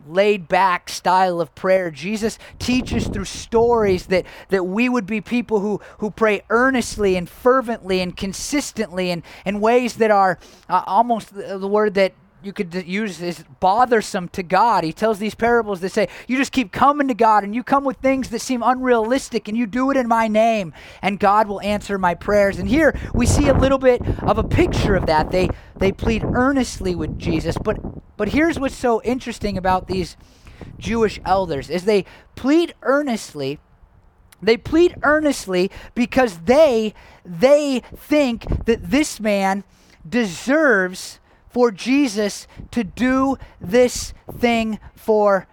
laid 0.09 0.49
back 0.49 0.89
style 0.89 1.41
of 1.41 1.55
prayer. 1.55 1.91
Jesus 1.91 2.39
teaches 2.59 3.09
through 3.09 3.25
stories 3.25 4.07
that, 4.07 4.25
that 4.51 4.65
we 4.65 4.89
would 4.89 5.07
be 5.07 5.21
people 5.21 5.61
who, 5.61 5.81
who 5.99 6.11
pray 6.11 6.43
earnestly 6.51 7.17
and 7.17 7.29
fervently 7.29 8.01
and 8.01 8.17
consistently 8.17 9.11
and 9.11 9.23
in 9.45 9.61
ways 9.61 9.97
that 9.97 10.11
are 10.11 10.39
uh, 10.69 10.83
almost 10.87 11.35
the, 11.35 11.59
the 11.59 11.69
word 11.69 11.95
that 11.95 12.13
you 12.43 12.53
could 12.53 12.87
use 12.87 13.21
is 13.21 13.45
bothersome 13.61 14.29
to 14.29 14.43
God. 14.43 14.85
He 14.85 14.93
tells 14.93 15.19
these 15.19 15.35
parables 15.35 15.81
that 15.81 15.91
say, 15.91 16.09
You 16.29 16.37
just 16.37 16.53
keep 16.53 16.73
coming 16.73 17.09
to 17.09 17.15
God 17.15 17.45
and 17.45 17.55
you 17.55 17.63
come 17.63 17.85
with 17.85 17.97
things 17.99 18.31
that 18.31 18.41
seem 18.41 18.63
unrealistic 18.63 19.49
and 19.49 19.57
you 19.57 19.67
do 19.67 19.91
it 19.91 19.97
in 19.97 20.07
my 20.07 20.29
name 20.29 20.73
and 21.03 21.19
God 21.19 21.49
will 21.49 21.61
answer 21.63 21.99
my 21.99 22.15
prayers. 22.15 22.59
And 22.59 22.69
here 22.69 22.99
we 23.15 23.27
see 23.27 23.49
a 23.49 23.55
little 23.55 23.79
bit 23.79 24.01
of 24.23 24.39
a 24.39 24.45
picture 24.45 24.95
of 24.95 25.07
that. 25.07 25.31
They 25.31 25.49
they 25.77 25.93
plead 25.93 26.25
earnestly 26.25 26.95
with 26.95 27.19
Jesus. 27.19 27.57
But 27.63 27.79
but 28.17 28.29
here's 28.29 28.59
what's 28.59 28.77
so 28.77 29.03
interesting 29.03 29.59
about 29.59 29.89
these 29.89 30.17
Jewish 30.79 31.21
elders 31.25 31.69
is 31.71 31.85
they 31.85 32.05
plead 32.35 32.75
earnestly 32.83 33.59
they 34.43 34.57
plead 34.57 34.97
earnestly 35.03 35.71
because 35.95 36.39
they 36.41 36.95
they 37.25 37.83
think 37.97 38.67
that 38.67 38.91
this 38.91 39.19
man 39.19 39.65
deserves 40.09 41.19
for 41.57 41.73
Jesus 41.73 42.47
to 42.71 42.85
do 42.85 43.39
this 43.63 44.13
thing 44.31 44.79
for 44.95 45.47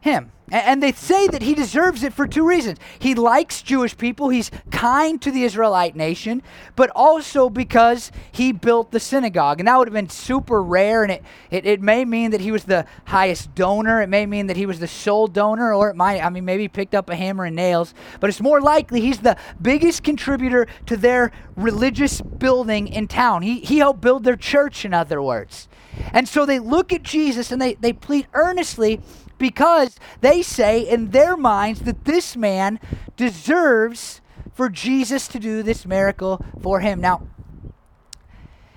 him. 0.00 0.30
And 0.52 0.80
they 0.80 0.92
say 0.92 1.26
that 1.28 1.42
he 1.42 1.54
deserves 1.54 2.04
it 2.04 2.12
for 2.12 2.26
two 2.26 2.46
reasons. 2.46 2.78
He 3.00 3.16
likes 3.16 3.62
Jewish 3.62 3.96
people, 3.96 4.28
he's 4.28 4.50
kind 4.70 5.20
to 5.22 5.32
the 5.32 5.42
Israelite 5.42 5.96
nation, 5.96 6.40
but 6.76 6.90
also 6.94 7.50
because 7.50 8.12
he 8.30 8.52
built 8.52 8.92
the 8.92 9.00
synagogue. 9.00 9.58
And 9.58 9.66
that 9.66 9.76
would 9.76 9.88
have 9.88 9.94
been 9.94 10.08
super 10.08 10.62
rare, 10.62 11.02
and 11.02 11.10
it, 11.10 11.24
it, 11.50 11.66
it 11.66 11.82
may 11.82 12.04
mean 12.04 12.30
that 12.30 12.40
he 12.40 12.52
was 12.52 12.64
the 12.64 12.86
highest 13.06 13.54
donor. 13.56 14.00
It 14.00 14.08
may 14.08 14.24
mean 14.24 14.46
that 14.46 14.56
he 14.56 14.66
was 14.66 14.78
the 14.78 14.86
sole 14.86 15.26
donor, 15.26 15.74
or 15.74 15.90
it 15.90 15.96
might, 15.96 16.20
I 16.20 16.30
mean, 16.30 16.44
maybe 16.44 16.68
picked 16.68 16.94
up 16.94 17.10
a 17.10 17.16
hammer 17.16 17.44
and 17.44 17.56
nails. 17.56 17.92
But 18.20 18.30
it's 18.30 18.40
more 18.40 18.60
likely 18.60 19.00
he's 19.00 19.18
the 19.18 19.36
biggest 19.60 20.04
contributor 20.04 20.68
to 20.86 20.96
their 20.96 21.32
religious 21.56 22.20
building 22.20 22.86
in 22.86 23.08
town. 23.08 23.42
He, 23.42 23.60
he 23.60 23.78
helped 23.78 24.00
build 24.00 24.22
their 24.22 24.36
church, 24.36 24.84
in 24.84 24.94
other 24.94 25.20
words. 25.20 25.68
And 26.12 26.28
so 26.28 26.46
they 26.46 26.58
look 26.58 26.92
at 26.92 27.02
Jesus 27.02 27.50
and 27.50 27.60
they, 27.60 27.74
they 27.74 27.92
plead 27.92 28.26
earnestly 28.34 29.00
because 29.38 29.98
they 30.20 30.42
say 30.42 30.80
in 30.80 31.10
their 31.10 31.36
minds 31.36 31.80
that 31.80 32.04
this 32.04 32.36
man 32.36 32.80
deserves 33.16 34.20
for 34.52 34.68
Jesus 34.68 35.28
to 35.28 35.38
do 35.38 35.62
this 35.62 35.86
miracle 35.86 36.44
for 36.62 36.80
him. 36.80 37.00
Now, 37.00 37.26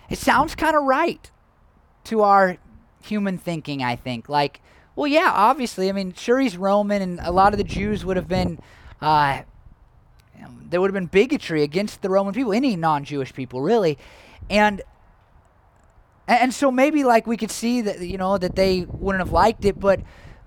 it 0.10 0.18
sounds 0.18 0.56
kind 0.56 0.76
of 0.76 0.84
right 0.84 1.32
to 2.06 2.22
our 2.22 2.58
human 3.02 3.38
thinking, 3.38 3.84
I 3.84 3.96
think. 3.96 4.28
Like, 4.28 4.62
well, 4.96 5.08
yeah, 5.08 5.32
obviously. 5.34 5.88
I 5.88 5.94
mean, 5.94 6.14
sure, 6.14 6.40
he's 6.40 6.58
Roman, 6.58 7.02
and 7.02 7.20
a 7.22 7.32
lot 7.32 7.54
of 7.54 7.58
the 7.58 7.64
Jews 7.64 8.04
would 8.04 8.18
have 8.18 8.28
been. 8.28 8.60
Uh, 9.02 9.44
there 10.70 10.80
would 10.80 10.90
have 10.90 10.94
been 10.94 11.08
bigotry 11.08 11.64
against 11.64 12.02
the 12.02 12.10
Roman 12.10 12.34
people, 12.34 12.54
any 12.54 12.76
non-Jewish 12.76 13.34
people, 13.34 13.62
really, 13.62 13.98
and 14.50 14.82
and 16.28 16.54
so 16.54 16.70
maybe 16.70 17.04
like 17.04 17.26
we 17.26 17.38
could 17.38 17.50
see 17.50 17.82
that 17.82 18.02
you 18.02 18.18
know 18.18 18.38
that 18.38 18.56
they 18.56 18.82
wouldn't 18.82 19.24
have 19.24 19.34
liked 19.34 19.66
it, 19.66 19.80
but 19.80 20.02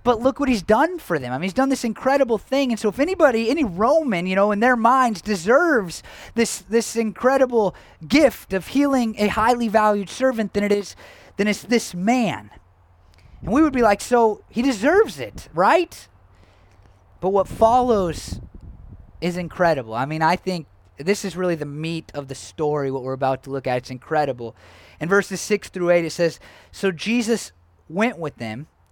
but 0.05 0.21
look 0.21 0.41
what 0.41 0.49
he's 0.49 0.63
done 0.63 0.99
for 0.99 1.19
them. 1.19 1.33
I 1.33 1.37
mean, 1.37 1.45
he's 1.45 1.53
done 1.53 1.69
this 1.69 1.85
incredible 1.85 2.39
thing. 2.39 2.73
And 2.73 2.79
so 2.79 2.89
if 2.89 2.99
anybody, 2.99 3.51
any 3.51 3.65
Roman, 3.65 4.27
you 4.27 4.35
know, 4.35 4.51
in 4.51 4.61
their 4.61 4.77
minds 4.77 5.23
deserves 5.23 6.03
this 6.35 6.59
this 6.63 6.97
incredible 6.97 7.75
gift 8.07 8.53
of 8.53 8.69
healing 8.69 9.15
a 9.19 9.29
highly 9.29 9.69
valued 9.69 10.09
servant, 10.09 10.55
then 10.55 10.65
it 10.65 10.73
is 10.73 10.97
then 11.37 11.47
it's 11.47 11.63
this 11.63 11.95
man. 11.95 12.51
And 13.43 13.53
we 13.53 13.63
would 13.63 13.73
be 13.73 13.83
like, 13.83 14.01
so 14.01 14.43
he 14.49 14.63
deserves 14.63 15.19
it, 15.19 15.49
right? 15.55 16.09
But 17.21 17.31
what 17.31 17.49
follows 17.49 18.41
is 19.21 19.37
incredible. 19.37 19.95
I 19.95 20.05
mean, 20.05 20.23
I 20.23 20.37
think 20.37 20.67
this 20.99 21.25
is 21.25 21.37
really 21.37 21.55
the 21.55 21.65
meat 21.67 22.11
of 22.15 22.29
the 22.29 22.35
story, 22.35 22.91
what 22.91 23.03
we're 23.03 23.13
about 23.13 23.45
to 23.45 23.51
look 23.51 23.67
at. 23.67 23.79
It's 23.79 23.91
incredible. 23.91 24.55
In 25.01 25.09
verses 25.09 25.41
6 25.41 25.71
through 25.71 25.91
8, 25.91 26.05
it 26.05 26.11
says 26.11 26.39
So 26.71 26.91
Jesus 26.91 27.53
went 27.89 28.19
with 28.19 28.37
them 28.37 28.67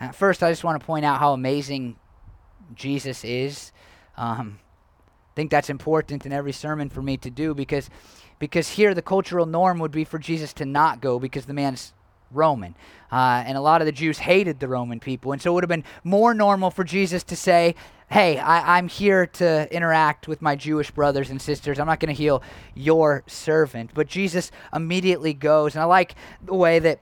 Uh, 0.00 0.12
first, 0.12 0.42
I 0.42 0.50
just 0.50 0.64
want 0.64 0.80
to 0.80 0.86
point 0.86 1.04
out 1.04 1.18
how 1.18 1.32
amazing 1.32 1.96
Jesus 2.74 3.24
is. 3.24 3.72
Um, 4.16 4.58
I 5.32 5.34
think 5.34 5.50
that's 5.50 5.70
important 5.70 6.26
in 6.26 6.32
every 6.32 6.52
sermon 6.52 6.88
for 6.88 7.02
me 7.02 7.16
to 7.18 7.30
do 7.30 7.54
because, 7.54 7.90
because 8.38 8.68
here 8.68 8.94
the 8.94 9.02
cultural 9.02 9.46
norm 9.46 9.78
would 9.78 9.92
be 9.92 10.04
for 10.04 10.18
Jesus 10.18 10.52
to 10.54 10.64
not 10.64 11.00
go 11.00 11.18
because 11.18 11.46
the 11.46 11.54
man's 11.54 11.92
Roman. 12.30 12.74
Uh, 13.10 13.44
and 13.46 13.56
a 13.56 13.60
lot 13.60 13.80
of 13.80 13.86
the 13.86 13.92
Jews 13.92 14.18
hated 14.18 14.60
the 14.60 14.68
Roman 14.68 15.00
people. 15.00 15.32
And 15.32 15.40
so 15.40 15.50
it 15.50 15.54
would 15.54 15.64
have 15.64 15.68
been 15.68 15.84
more 16.04 16.34
normal 16.34 16.70
for 16.70 16.84
Jesus 16.84 17.22
to 17.24 17.36
say, 17.36 17.74
Hey, 18.08 18.38
I, 18.38 18.78
am 18.78 18.86
here 18.86 19.26
to 19.26 19.74
interact 19.74 20.28
with 20.28 20.40
my 20.40 20.54
Jewish 20.54 20.92
brothers 20.92 21.30
and 21.30 21.42
sisters. 21.42 21.80
I'm 21.80 21.88
not 21.88 21.98
going 21.98 22.14
to 22.14 22.20
heal 22.20 22.40
your 22.74 23.24
servant. 23.26 23.90
But 23.94 24.06
Jesus 24.06 24.52
immediately 24.72 25.34
goes. 25.34 25.74
And 25.74 25.82
I 25.82 25.86
like 25.86 26.14
the 26.40 26.54
way 26.54 26.78
that 26.78 27.00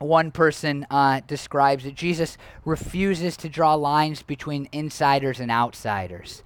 one 0.00 0.30
person 0.30 0.86
uh, 0.90 1.20
describes 1.26 1.84
it 1.84 1.94
Jesus 1.94 2.38
refuses 2.64 3.36
to 3.36 3.48
draw 3.48 3.74
lines 3.74 4.22
between 4.22 4.68
insiders 4.72 5.40
and 5.40 5.50
outsiders. 5.50 6.42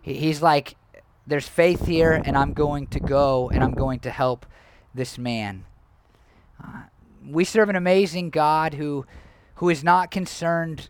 He, 0.00 0.14
he's 0.14 0.40
like, 0.40 0.76
there's 1.26 1.48
faith 1.48 1.86
here, 1.86 2.12
and 2.12 2.36
I'm 2.36 2.52
going 2.52 2.86
to 2.88 3.00
go 3.00 3.50
and 3.50 3.62
I'm 3.62 3.74
going 3.74 4.00
to 4.00 4.10
help 4.10 4.46
this 4.94 5.18
man. 5.18 5.64
Uh, 6.62 6.82
we 7.28 7.44
serve 7.44 7.68
an 7.68 7.76
amazing 7.76 8.30
God 8.30 8.74
who, 8.74 9.04
who 9.56 9.68
is 9.68 9.84
not 9.84 10.10
concerned 10.10 10.88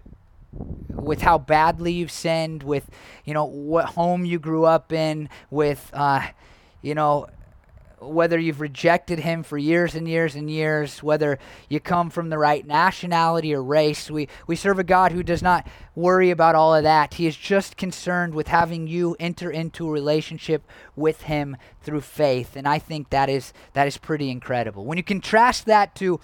with 0.88 1.22
how 1.22 1.38
badly 1.38 1.92
you've 1.92 2.10
sinned, 2.10 2.62
with 2.62 2.90
you 3.24 3.32
know 3.32 3.44
what 3.44 3.86
home 3.86 4.24
you 4.24 4.38
grew 4.38 4.64
up 4.64 4.92
in, 4.92 5.28
with 5.50 5.90
uh, 5.94 6.28
you 6.82 6.94
know 6.94 7.26
whether 8.02 8.38
you've 8.38 8.60
rejected 8.60 9.20
him 9.20 9.42
for 9.42 9.58
years 9.58 9.94
and 9.94 10.08
years 10.08 10.34
and 10.34 10.50
years, 10.50 11.02
whether 11.02 11.38
you 11.68 11.80
come 11.80 12.10
from 12.10 12.30
the 12.30 12.38
right 12.38 12.66
nationality 12.66 13.54
or 13.54 13.62
race, 13.62 14.10
we, 14.10 14.28
we 14.46 14.56
serve 14.56 14.78
a 14.78 14.84
God 14.84 15.12
who 15.12 15.22
does 15.22 15.42
not 15.42 15.66
worry 15.94 16.30
about 16.30 16.54
all 16.54 16.74
of 16.74 16.82
that. 16.84 17.14
He 17.14 17.26
is 17.26 17.36
just 17.36 17.76
concerned 17.76 18.34
with 18.34 18.48
having 18.48 18.86
you 18.86 19.16
enter 19.20 19.50
into 19.50 19.86
a 19.86 19.92
relationship 19.92 20.62
with 20.96 21.22
him 21.22 21.56
through 21.82 22.00
faith. 22.00 22.56
And 22.56 22.66
I 22.66 22.78
think 22.78 23.10
that 23.10 23.28
is 23.28 23.52
that 23.72 23.86
is 23.86 23.98
pretty 23.98 24.30
incredible. 24.30 24.84
When 24.84 24.98
you 24.98 25.04
contrast 25.04 25.66
that 25.66 25.94
to 25.96 26.20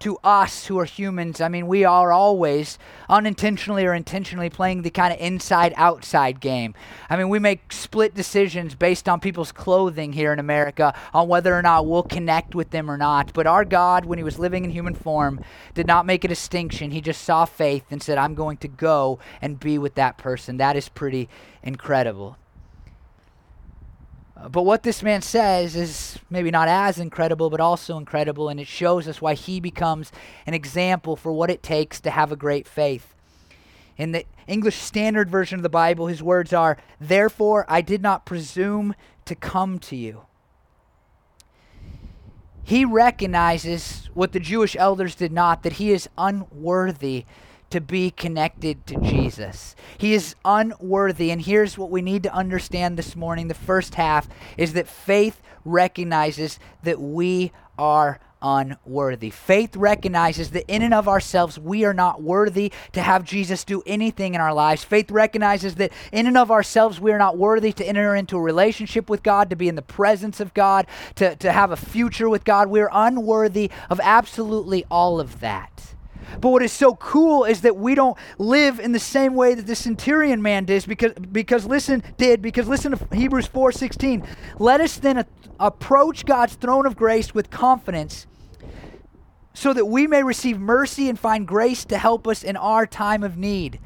to 0.00 0.16
us 0.22 0.66
who 0.66 0.78
are 0.78 0.84
humans, 0.84 1.40
I 1.40 1.48
mean, 1.48 1.66
we 1.66 1.84
are 1.84 2.12
always 2.12 2.78
unintentionally 3.08 3.84
or 3.84 3.94
intentionally 3.94 4.50
playing 4.50 4.82
the 4.82 4.90
kind 4.90 5.12
of 5.12 5.20
inside 5.20 5.72
outside 5.76 6.40
game. 6.40 6.74
I 7.10 7.16
mean, 7.16 7.28
we 7.28 7.38
make 7.38 7.72
split 7.72 8.14
decisions 8.14 8.74
based 8.74 9.08
on 9.08 9.20
people's 9.20 9.52
clothing 9.52 10.12
here 10.12 10.32
in 10.32 10.38
America 10.38 10.94
on 11.12 11.28
whether 11.28 11.54
or 11.54 11.62
not 11.62 11.86
we'll 11.86 12.02
connect 12.02 12.54
with 12.54 12.70
them 12.70 12.90
or 12.90 12.96
not. 12.96 13.32
But 13.32 13.46
our 13.46 13.64
God, 13.64 14.04
when 14.04 14.18
he 14.18 14.24
was 14.24 14.38
living 14.38 14.64
in 14.64 14.70
human 14.70 14.94
form, 14.94 15.40
did 15.74 15.86
not 15.86 16.06
make 16.06 16.24
a 16.24 16.28
distinction. 16.28 16.90
He 16.90 17.00
just 17.00 17.22
saw 17.22 17.44
faith 17.44 17.84
and 17.90 18.02
said, 18.02 18.18
I'm 18.18 18.34
going 18.34 18.58
to 18.58 18.68
go 18.68 19.18
and 19.42 19.58
be 19.58 19.78
with 19.78 19.94
that 19.96 20.18
person. 20.18 20.58
That 20.58 20.76
is 20.76 20.88
pretty 20.88 21.28
incredible. 21.62 22.36
But 24.46 24.62
what 24.62 24.84
this 24.84 25.02
man 25.02 25.22
says 25.22 25.74
is 25.74 26.18
maybe 26.30 26.50
not 26.50 26.68
as 26.68 27.00
incredible, 27.00 27.50
but 27.50 27.60
also 27.60 27.96
incredible, 27.96 28.48
and 28.48 28.60
it 28.60 28.68
shows 28.68 29.08
us 29.08 29.20
why 29.20 29.34
he 29.34 29.58
becomes 29.58 30.12
an 30.46 30.54
example 30.54 31.16
for 31.16 31.32
what 31.32 31.50
it 31.50 31.62
takes 31.62 32.00
to 32.00 32.10
have 32.10 32.30
a 32.30 32.36
great 32.36 32.68
faith. 32.68 33.14
In 33.96 34.12
the 34.12 34.24
English 34.46 34.76
Standard 34.76 35.28
Version 35.28 35.58
of 35.58 35.64
the 35.64 35.68
Bible, 35.68 36.06
his 36.06 36.22
words 36.22 36.52
are, 36.52 36.76
Therefore 37.00 37.66
I 37.68 37.80
did 37.80 38.00
not 38.00 38.26
presume 38.26 38.94
to 39.24 39.34
come 39.34 39.80
to 39.80 39.96
you. 39.96 40.22
He 42.62 42.84
recognizes 42.84 44.08
what 44.14 44.32
the 44.32 44.40
Jewish 44.40 44.76
elders 44.76 45.16
did 45.16 45.32
not, 45.32 45.64
that 45.64 45.74
he 45.74 45.90
is 45.90 46.08
unworthy 46.16 47.24
to 47.70 47.80
be 47.80 48.10
connected 48.10 48.86
to 48.86 48.96
Jesus. 49.00 49.76
He 49.96 50.14
is 50.14 50.34
unworthy. 50.44 51.30
And 51.30 51.42
here's 51.42 51.76
what 51.76 51.90
we 51.90 52.02
need 52.02 52.22
to 52.22 52.34
understand 52.34 52.96
this 52.96 53.14
morning 53.14 53.48
the 53.48 53.54
first 53.54 53.94
half 53.96 54.28
is 54.56 54.72
that 54.72 54.88
faith 54.88 55.40
recognizes 55.64 56.58
that 56.82 57.00
we 57.00 57.52
are 57.78 58.20
unworthy. 58.40 59.30
Faith 59.30 59.76
recognizes 59.76 60.50
that 60.50 60.64
in 60.72 60.82
and 60.82 60.94
of 60.94 61.08
ourselves 61.08 61.58
we 61.58 61.84
are 61.84 61.94
not 61.94 62.22
worthy 62.22 62.72
to 62.92 63.02
have 63.02 63.24
Jesus 63.24 63.64
do 63.64 63.82
anything 63.86 64.34
in 64.34 64.40
our 64.40 64.54
lives. 64.54 64.84
Faith 64.84 65.10
recognizes 65.10 65.74
that 65.76 65.92
in 66.12 66.26
and 66.26 66.38
of 66.38 66.50
ourselves 66.50 67.00
we 67.00 67.12
are 67.12 67.18
not 67.18 67.36
worthy 67.36 67.72
to 67.72 67.84
enter 67.84 68.14
into 68.14 68.36
a 68.36 68.40
relationship 68.40 69.10
with 69.10 69.22
God, 69.22 69.50
to 69.50 69.56
be 69.56 69.68
in 69.68 69.74
the 69.74 69.82
presence 69.82 70.40
of 70.40 70.54
God, 70.54 70.86
to, 71.16 71.34
to 71.36 71.52
have 71.52 71.72
a 71.72 71.76
future 71.76 72.28
with 72.28 72.44
God. 72.44 72.68
We 72.68 72.80
are 72.80 72.90
unworthy 72.92 73.70
of 73.90 74.00
absolutely 74.02 74.84
all 74.90 75.20
of 75.20 75.40
that. 75.40 75.94
But 76.40 76.50
what 76.50 76.62
is 76.62 76.72
so 76.72 76.94
cool 76.94 77.44
is 77.44 77.62
that 77.62 77.76
we 77.76 77.94
don't 77.94 78.16
live 78.38 78.78
in 78.78 78.92
the 78.92 78.98
same 78.98 79.34
way 79.34 79.54
that 79.54 79.66
the 79.66 79.76
centurion 79.76 80.42
man 80.42 80.64
did 80.64 80.86
because 80.86 81.12
because 81.14 81.66
listen 81.66 82.02
did 82.16 82.42
because 82.42 82.68
listen 82.68 82.92
to 82.92 83.16
Hebrews 83.16 83.48
4:16. 83.48 84.26
Let 84.58 84.80
us 84.80 84.96
then 84.96 85.18
a- 85.18 85.26
approach 85.58 86.26
God's 86.26 86.54
throne 86.54 86.86
of 86.86 86.96
grace 86.96 87.34
with 87.34 87.50
confidence 87.50 88.26
so 89.58 89.72
that 89.72 89.86
we 89.86 90.06
may 90.06 90.22
receive 90.22 90.58
mercy 90.60 91.08
and 91.08 91.18
find 91.18 91.46
grace 91.46 91.84
to 91.84 91.98
help 91.98 92.28
us 92.28 92.44
in 92.44 92.56
our 92.56 92.86
time 92.86 93.24
of 93.24 93.36
need. 93.36 93.80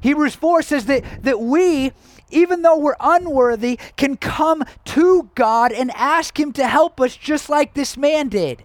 Hebrews 0.00 0.34
4 0.34 0.62
says 0.62 0.86
that, 0.86 1.04
that 1.22 1.38
we, 1.38 1.92
even 2.30 2.62
though 2.62 2.78
we're 2.78 2.96
unworthy, 2.98 3.78
can 3.96 4.16
come 4.16 4.64
to 4.86 5.30
God 5.34 5.70
and 5.70 5.90
ask 5.92 6.38
Him 6.40 6.52
to 6.54 6.66
help 6.66 7.00
us 7.00 7.14
just 7.14 7.50
like 7.50 7.74
this 7.74 7.96
man 7.96 8.28
did. 8.28 8.64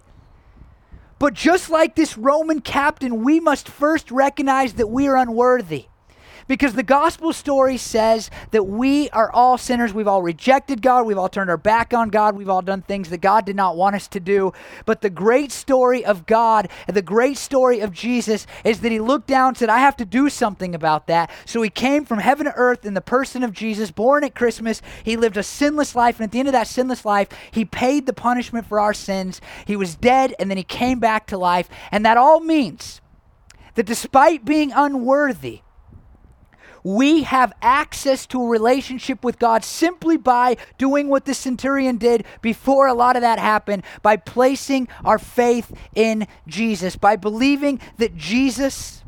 But 1.18 1.34
just 1.34 1.68
like 1.68 1.96
this 1.96 2.16
Roman 2.16 2.60
captain, 2.60 3.24
we 3.24 3.40
must 3.40 3.68
first 3.68 4.12
recognize 4.12 4.74
that 4.74 4.86
we 4.86 5.08
are 5.08 5.16
unworthy. 5.16 5.87
Because 6.48 6.72
the 6.72 6.82
gospel 6.82 7.34
story 7.34 7.76
says 7.76 8.30
that 8.52 8.64
we 8.64 9.10
are 9.10 9.30
all 9.30 9.58
sinners. 9.58 9.92
We've 9.92 10.08
all 10.08 10.22
rejected 10.22 10.80
God. 10.80 11.06
We've 11.06 11.18
all 11.18 11.28
turned 11.28 11.50
our 11.50 11.58
back 11.58 11.92
on 11.92 12.08
God. 12.08 12.36
We've 12.36 12.48
all 12.48 12.62
done 12.62 12.80
things 12.80 13.10
that 13.10 13.18
God 13.18 13.44
did 13.44 13.54
not 13.54 13.76
want 13.76 13.94
us 13.94 14.08
to 14.08 14.20
do. 14.20 14.54
But 14.86 15.02
the 15.02 15.10
great 15.10 15.52
story 15.52 16.04
of 16.04 16.24
God 16.24 16.70
and 16.86 16.96
the 16.96 17.02
great 17.02 17.36
story 17.36 17.80
of 17.80 17.92
Jesus 17.92 18.46
is 18.64 18.80
that 18.80 18.90
He 18.90 18.98
looked 18.98 19.26
down 19.26 19.48
and 19.48 19.56
said, 19.58 19.68
I 19.68 19.80
have 19.80 19.96
to 19.98 20.06
do 20.06 20.30
something 20.30 20.74
about 20.74 21.06
that. 21.08 21.30
So 21.44 21.60
He 21.60 21.68
came 21.68 22.06
from 22.06 22.18
heaven 22.18 22.46
to 22.46 22.54
earth 22.54 22.86
in 22.86 22.94
the 22.94 23.02
person 23.02 23.44
of 23.44 23.52
Jesus, 23.52 23.90
born 23.90 24.24
at 24.24 24.34
Christmas. 24.34 24.80
He 25.04 25.18
lived 25.18 25.36
a 25.36 25.42
sinless 25.42 25.94
life. 25.94 26.18
And 26.18 26.24
at 26.24 26.32
the 26.32 26.38
end 26.38 26.48
of 26.48 26.52
that 26.52 26.66
sinless 26.66 27.04
life, 27.04 27.28
He 27.50 27.66
paid 27.66 28.06
the 28.06 28.14
punishment 28.14 28.66
for 28.66 28.80
our 28.80 28.94
sins. 28.94 29.42
He 29.66 29.76
was 29.76 29.96
dead 29.96 30.34
and 30.38 30.48
then 30.50 30.56
He 30.56 30.64
came 30.64 30.98
back 30.98 31.26
to 31.26 31.36
life. 31.36 31.68
And 31.92 32.06
that 32.06 32.16
all 32.16 32.40
means 32.40 33.02
that 33.74 33.84
despite 33.84 34.46
being 34.46 34.72
unworthy, 34.72 35.60
We 36.88 37.24
have 37.24 37.52
access 37.60 38.24
to 38.28 38.42
a 38.42 38.48
relationship 38.48 39.22
with 39.22 39.38
God 39.38 39.62
simply 39.62 40.16
by 40.16 40.56
doing 40.78 41.08
what 41.08 41.26
the 41.26 41.34
centurion 41.34 41.98
did 41.98 42.24
before 42.40 42.86
a 42.86 42.94
lot 42.94 43.14
of 43.14 43.20
that 43.20 43.38
happened, 43.38 43.82
by 44.00 44.16
placing 44.16 44.88
our 45.04 45.18
faith 45.18 45.70
in 45.94 46.26
Jesus, 46.46 46.96
by 46.96 47.16
believing 47.16 47.78
that 47.98 48.16
Jesus 48.16 49.04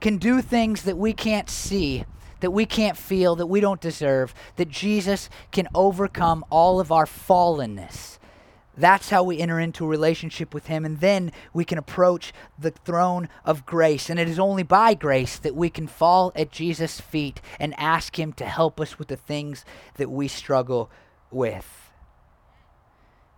can 0.00 0.18
do 0.18 0.40
things 0.40 0.82
that 0.82 0.96
we 0.96 1.12
can't 1.12 1.50
see, 1.50 2.04
that 2.38 2.52
we 2.52 2.64
can't 2.64 2.96
feel, 2.96 3.34
that 3.34 3.48
we 3.48 3.58
don't 3.58 3.80
deserve, 3.80 4.32
that 4.54 4.68
Jesus 4.68 5.30
can 5.50 5.66
overcome 5.74 6.44
all 6.48 6.78
of 6.78 6.92
our 6.92 7.06
fallenness. 7.06 8.19
That's 8.80 9.10
how 9.10 9.22
we 9.22 9.38
enter 9.38 9.60
into 9.60 9.84
a 9.84 9.88
relationship 9.88 10.54
with 10.54 10.66
Him, 10.66 10.84
and 10.84 11.00
then 11.00 11.32
we 11.52 11.64
can 11.64 11.78
approach 11.78 12.32
the 12.58 12.70
throne 12.70 13.28
of 13.44 13.66
grace. 13.66 14.10
And 14.10 14.18
it 14.18 14.28
is 14.28 14.38
only 14.38 14.62
by 14.62 14.94
grace 14.94 15.38
that 15.38 15.54
we 15.54 15.70
can 15.70 15.86
fall 15.86 16.32
at 16.34 16.50
Jesus' 16.50 17.00
feet 17.00 17.40
and 17.58 17.74
ask 17.78 18.18
Him 18.18 18.32
to 18.34 18.44
help 18.44 18.80
us 18.80 18.98
with 18.98 19.08
the 19.08 19.16
things 19.16 19.64
that 19.96 20.10
we 20.10 20.26
struggle 20.26 20.90
with. 21.30 21.90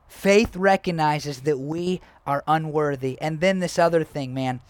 Faith 0.08 0.54
recognizes 0.56 1.42
that 1.42 1.58
we 1.58 2.00
are 2.26 2.44
unworthy. 2.46 3.20
And 3.20 3.40
then 3.40 3.58
this 3.58 3.78
other 3.78 4.04
thing, 4.04 4.32
man 4.32 4.60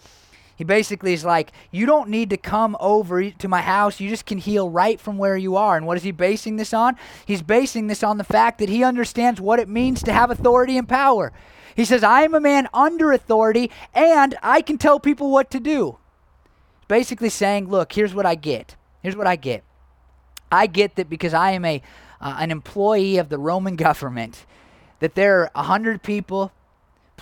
he 0.55 0.63
basically 0.63 1.13
is 1.13 1.25
like, 1.25 1.51
You 1.71 1.85
don't 1.85 2.09
need 2.09 2.29
to 2.29 2.37
come 2.37 2.77
over 2.79 3.29
to 3.31 3.47
my 3.47 3.61
house. 3.61 3.99
You 3.99 4.09
just 4.09 4.25
can 4.25 4.37
heal 4.37 4.69
right 4.69 4.99
from 4.99 5.17
where 5.17 5.37
you 5.37 5.55
are. 5.55 5.77
And 5.77 5.85
what 5.85 5.97
is 5.97 6.03
he 6.03 6.11
basing 6.11 6.57
this 6.57 6.73
on? 6.73 6.95
He's 7.25 7.41
basing 7.41 7.87
this 7.87 8.03
on 8.03 8.17
the 8.17 8.23
fact 8.23 8.59
that 8.59 8.69
he 8.69 8.83
understands 8.83 9.41
what 9.41 9.59
it 9.59 9.67
means 9.67 10.03
to 10.03 10.13
have 10.13 10.29
authority 10.29 10.77
and 10.77 10.87
power. 10.87 11.31
He 11.75 11.85
says, 11.85 12.03
I 12.03 12.21
am 12.21 12.35
a 12.35 12.39
man 12.39 12.67
under 12.73 13.11
authority 13.11 13.71
and 13.93 14.35
I 14.43 14.61
can 14.61 14.77
tell 14.77 14.99
people 14.99 15.31
what 15.31 15.49
to 15.51 15.59
do. 15.59 15.97
Basically 16.87 17.29
saying, 17.29 17.69
Look, 17.69 17.93
here's 17.93 18.13
what 18.13 18.25
I 18.25 18.35
get. 18.35 18.75
Here's 19.01 19.17
what 19.17 19.27
I 19.27 19.35
get. 19.35 19.63
I 20.51 20.67
get 20.67 20.95
that 20.97 21.09
because 21.09 21.33
I 21.33 21.51
am 21.51 21.65
a, 21.65 21.81
uh, 22.21 22.35
an 22.39 22.51
employee 22.51 23.17
of 23.17 23.29
the 23.29 23.39
Roman 23.39 23.75
government, 23.75 24.45
that 24.99 25.15
there 25.15 25.41
are 25.41 25.51
100 25.55 26.03
people 26.03 26.51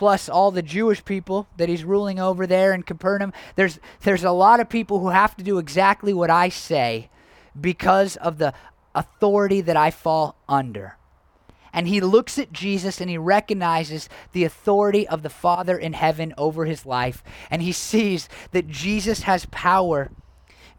plus 0.02 0.28
all 0.28 0.50
the 0.50 0.64
Jewish 0.64 1.06
people 1.06 1.46
that 1.58 1.70
he's 1.70 1.84
ruling 1.84 2.20
over 2.20 2.48
there 2.48 2.74
in 2.74 2.82
Capernaum. 2.82 3.32
There's, 3.56 3.80
there's 4.02 4.24
a 4.24 4.32
lot 4.32 4.60
of 4.60 4.68
people 4.68 4.98
who 4.98 5.10
have 5.10 5.38
to 5.38 5.44
do 5.44 5.60
exactly 5.60 6.12
what 6.12 6.32
I 6.32 6.50
say 6.50 7.12
because 7.60 8.16
of 8.16 8.40
the 8.40 8.52
authority 8.96 9.62
that 9.62 9.78
I 9.78 9.92
fall 9.92 10.38
under. 10.50 10.98
And 11.72 11.88
he 11.88 12.02
looks 12.02 12.40
at 12.40 12.52
Jesus 12.52 13.00
and 13.00 13.12
he 13.12 13.18
recognizes 13.20 14.10
the 14.32 14.44
authority 14.44 15.08
of 15.08 15.22
the 15.22 15.30
Father 15.30 15.78
in 15.78 15.94
heaven 15.94 16.34
over 16.36 16.66
his 16.66 16.84
life. 16.84 17.24
And 17.52 17.62
he 17.62 17.72
sees 17.72 18.28
that 18.54 18.68
Jesus 18.68 19.22
has 19.22 19.46
power 19.52 20.10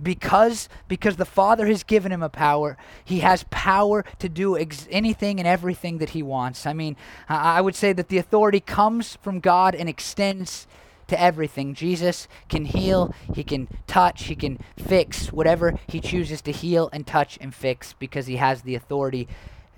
because 0.02 0.68
because 0.88 1.16
the 1.16 1.24
father 1.24 1.66
has 1.66 1.82
given 1.82 2.12
him 2.12 2.22
a 2.22 2.28
power 2.28 2.76
he 3.04 3.20
has 3.20 3.44
power 3.50 4.04
to 4.18 4.28
do 4.28 4.58
ex- 4.58 4.88
anything 4.90 5.38
and 5.38 5.46
everything 5.46 5.98
that 5.98 6.10
he 6.10 6.22
wants. 6.22 6.66
I 6.66 6.72
mean 6.72 6.96
i 7.28 7.60
would 7.60 7.74
say 7.74 7.92
that 7.92 8.08
the 8.08 8.18
authority 8.18 8.60
comes 8.60 9.16
from 9.22 9.40
god 9.40 9.74
and 9.74 9.88
extends 9.88 10.66
to 11.08 11.20
everything. 11.20 11.74
Jesus 11.74 12.26
can 12.48 12.64
heal 12.64 13.14
he 13.34 13.44
can 13.44 13.68
touch 13.86 14.24
he 14.24 14.34
can 14.34 14.58
fix 14.78 15.32
whatever 15.32 15.78
he 15.86 16.00
chooses 16.00 16.40
to 16.42 16.52
heal 16.52 16.88
and 16.92 17.06
touch 17.06 17.38
and 17.40 17.54
fix 17.54 17.92
because 17.92 18.26
he 18.26 18.36
has 18.36 18.62
the 18.62 18.74
authority 18.74 19.28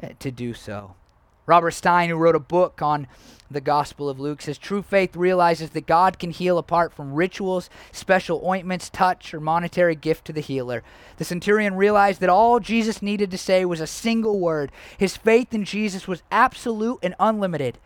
uh, 0.03 0.09
to 0.21 0.31
do 0.31 0.55
so 0.55 0.95
Robert 1.47 1.73
Stein, 1.73 2.09
who 2.09 2.17
wrote 2.17 2.37
a 2.37 2.41
book 2.41 2.81
on 2.81 3.07
the 3.51 3.61
Gospel 3.61 4.09
of 4.09 4.19
Luke, 4.19 4.43
says 4.43 4.57
true 4.57 4.83
faith 4.83 5.15
realizes 5.15 5.71
that 5.71 5.87
God 5.87 6.19
can 6.19 6.31
heal 6.31 6.57
apart 6.57 6.93
from 6.93 7.13
rituals, 7.13 7.69
special 7.93 8.43
ointments, 8.47 8.89
touch, 8.89 9.35
or 9.35 9.41
monetary 9.41 9.95
gift 9.95 10.25
to 10.27 10.33
the 10.33 10.41
healer. 10.41 10.83
The 11.19 11.25
centurion 11.25 11.75
realized 11.75 12.21
that 12.21 12.31
all 12.31 12.61
Jesus 12.61 13.03
needed 13.03 13.31
to 13.31 13.39
say 13.39 13.65
was 13.65 13.81
a 13.81 13.87
single 13.87 14.41
word. 14.41 14.73
His 14.97 15.17
faith 15.17 15.53
in 15.53 15.65
Jesus 15.65 16.09
was 16.09 16.23
absolute 16.31 16.99
and 17.03 17.15
unlimited. 17.21 17.79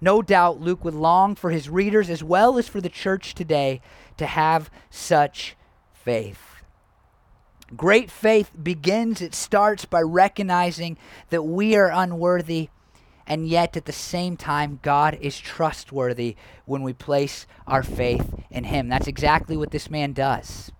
No 0.00 0.22
doubt 0.22 0.60
Luke 0.60 0.84
would 0.84 0.94
long 0.94 1.34
for 1.34 1.50
his 1.50 1.68
readers 1.68 2.08
as 2.08 2.24
well 2.24 2.56
as 2.56 2.68
for 2.68 2.80
the 2.80 2.88
church 2.88 3.34
today 3.34 3.82
to 4.16 4.26
have 4.26 4.70
such 4.88 5.56
faith. 5.92 6.40
Great 7.76 8.10
faith 8.10 8.50
begins, 8.60 9.20
it 9.20 9.34
starts 9.34 9.84
by 9.84 10.00
recognizing 10.00 10.96
that 11.28 11.42
we 11.42 11.76
are 11.76 11.90
unworthy 11.92 12.68
and 13.30 13.46
yet 13.46 13.76
at 13.76 13.84
the 13.84 13.92
same 13.92 14.36
time, 14.36 14.80
God 14.82 15.16
is 15.20 15.38
trustworthy 15.38 16.34
when 16.64 16.82
we 16.82 16.92
place 16.92 17.46
our 17.64 17.84
faith 17.84 18.34
in 18.50 18.64
Him. 18.64 18.88
That's 18.88 19.06
exactly 19.06 19.56
what 19.56 19.70
this 19.70 19.88
man 19.88 20.12
does. 20.12 20.72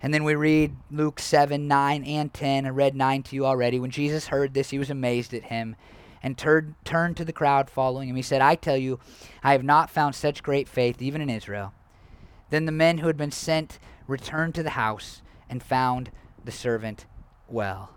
And 0.00 0.14
then 0.14 0.24
we 0.24 0.34
read 0.34 0.74
Luke 0.90 1.20
7, 1.20 1.68
9, 1.68 2.04
and 2.04 2.32
10. 2.32 2.64
I 2.64 2.70
read 2.70 2.94
9 2.94 3.22
to 3.24 3.36
you 3.36 3.44
already. 3.44 3.78
When 3.78 3.90
Jesus 3.90 4.28
heard 4.28 4.54
this, 4.54 4.70
he 4.70 4.78
was 4.78 4.88
amazed 4.88 5.34
at 5.34 5.44
him 5.44 5.76
and 6.22 6.38
turned, 6.38 6.76
turned 6.86 7.18
to 7.18 7.26
the 7.26 7.32
crowd 7.32 7.68
following 7.68 8.08
him. 8.08 8.16
He 8.16 8.22
said, 8.22 8.40
I 8.40 8.54
tell 8.54 8.78
you, 8.78 8.98
I 9.42 9.52
have 9.52 9.62
not 9.62 9.90
found 9.90 10.14
such 10.14 10.42
great 10.42 10.66
faith, 10.66 11.02
even 11.02 11.20
in 11.20 11.28
Israel. 11.28 11.74
Then 12.48 12.64
the 12.64 12.72
men 12.72 12.98
who 12.98 13.06
had 13.06 13.18
been 13.18 13.30
sent 13.30 13.78
returned 14.06 14.54
to 14.54 14.62
the 14.62 14.70
house 14.70 15.20
and 15.50 15.62
found 15.62 16.10
the 16.42 16.52
servant 16.52 17.04
well. 17.46 17.90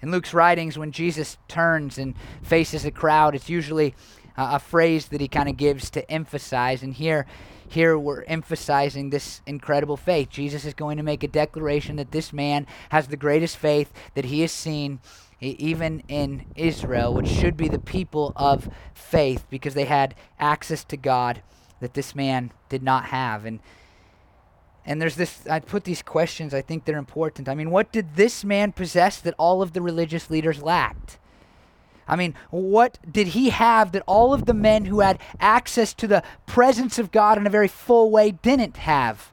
In 0.00 0.10
Luke's 0.10 0.32
writings, 0.32 0.78
when 0.78 0.92
Jesus 0.92 1.38
turns 1.48 1.98
and 1.98 2.14
faces 2.42 2.84
a 2.84 2.90
crowd, 2.90 3.34
it's 3.34 3.48
usually 3.48 3.94
uh, 4.36 4.50
a 4.52 4.58
phrase 4.58 5.06
that 5.08 5.20
he 5.20 5.28
kind 5.28 5.48
of 5.48 5.56
gives 5.56 5.90
to 5.90 6.08
emphasize. 6.10 6.82
And 6.82 6.94
here, 6.94 7.26
here 7.68 7.98
we're 7.98 8.22
emphasizing 8.24 9.10
this 9.10 9.40
incredible 9.46 9.96
faith. 9.96 10.30
Jesus 10.30 10.64
is 10.64 10.74
going 10.74 10.96
to 10.98 11.02
make 11.02 11.24
a 11.24 11.28
declaration 11.28 11.96
that 11.96 12.12
this 12.12 12.32
man 12.32 12.66
has 12.90 13.08
the 13.08 13.16
greatest 13.16 13.56
faith 13.56 13.92
that 14.14 14.26
he 14.26 14.42
has 14.42 14.52
seen 14.52 15.00
even 15.40 16.02
in 16.08 16.44
Israel, 16.56 17.14
which 17.14 17.28
should 17.28 17.56
be 17.56 17.68
the 17.68 17.78
people 17.78 18.32
of 18.34 18.68
faith 18.94 19.46
because 19.50 19.74
they 19.74 19.84
had 19.84 20.14
access 20.38 20.82
to 20.84 20.96
God 20.96 21.42
that 21.80 21.94
this 21.94 22.14
man 22.14 22.52
did 22.68 22.82
not 22.82 23.06
have. 23.06 23.44
And 23.44 23.60
and 24.88 25.02
there's 25.02 25.16
this, 25.16 25.46
I 25.46 25.60
put 25.60 25.84
these 25.84 26.00
questions, 26.00 26.54
I 26.54 26.62
think 26.62 26.86
they're 26.86 26.96
important. 26.96 27.46
I 27.46 27.54
mean, 27.54 27.70
what 27.70 27.92
did 27.92 28.16
this 28.16 28.42
man 28.42 28.72
possess 28.72 29.20
that 29.20 29.34
all 29.36 29.60
of 29.60 29.74
the 29.74 29.82
religious 29.82 30.30
leaders 30.30 30.62
lacked? 30.62 31.18
I 32.08 32.16
mean, 32.16 32.34
what 32.48 32.98
did 33.08 33.28
he 33.28 33.50
have 33.50 33.92
that 33.92 34.02
all 34.06 34.32
of 34.32 34.46
the 34.46 34.54
men 34.54 34.86
who 34.86 35.00
had 35.00 35.20
access 35.38 35.92
to 35.92 36.06
the 36.06 36.22
presence 36.46 36.98
of 36.98 37.12
God 37.12 37.36
in 37.36 37.46
a 37.46 37.50
very 37.50 37.68
full 37.68 38.10
way 38.10 38.30
didn't 38.30 38.78
have? 38.78 39.30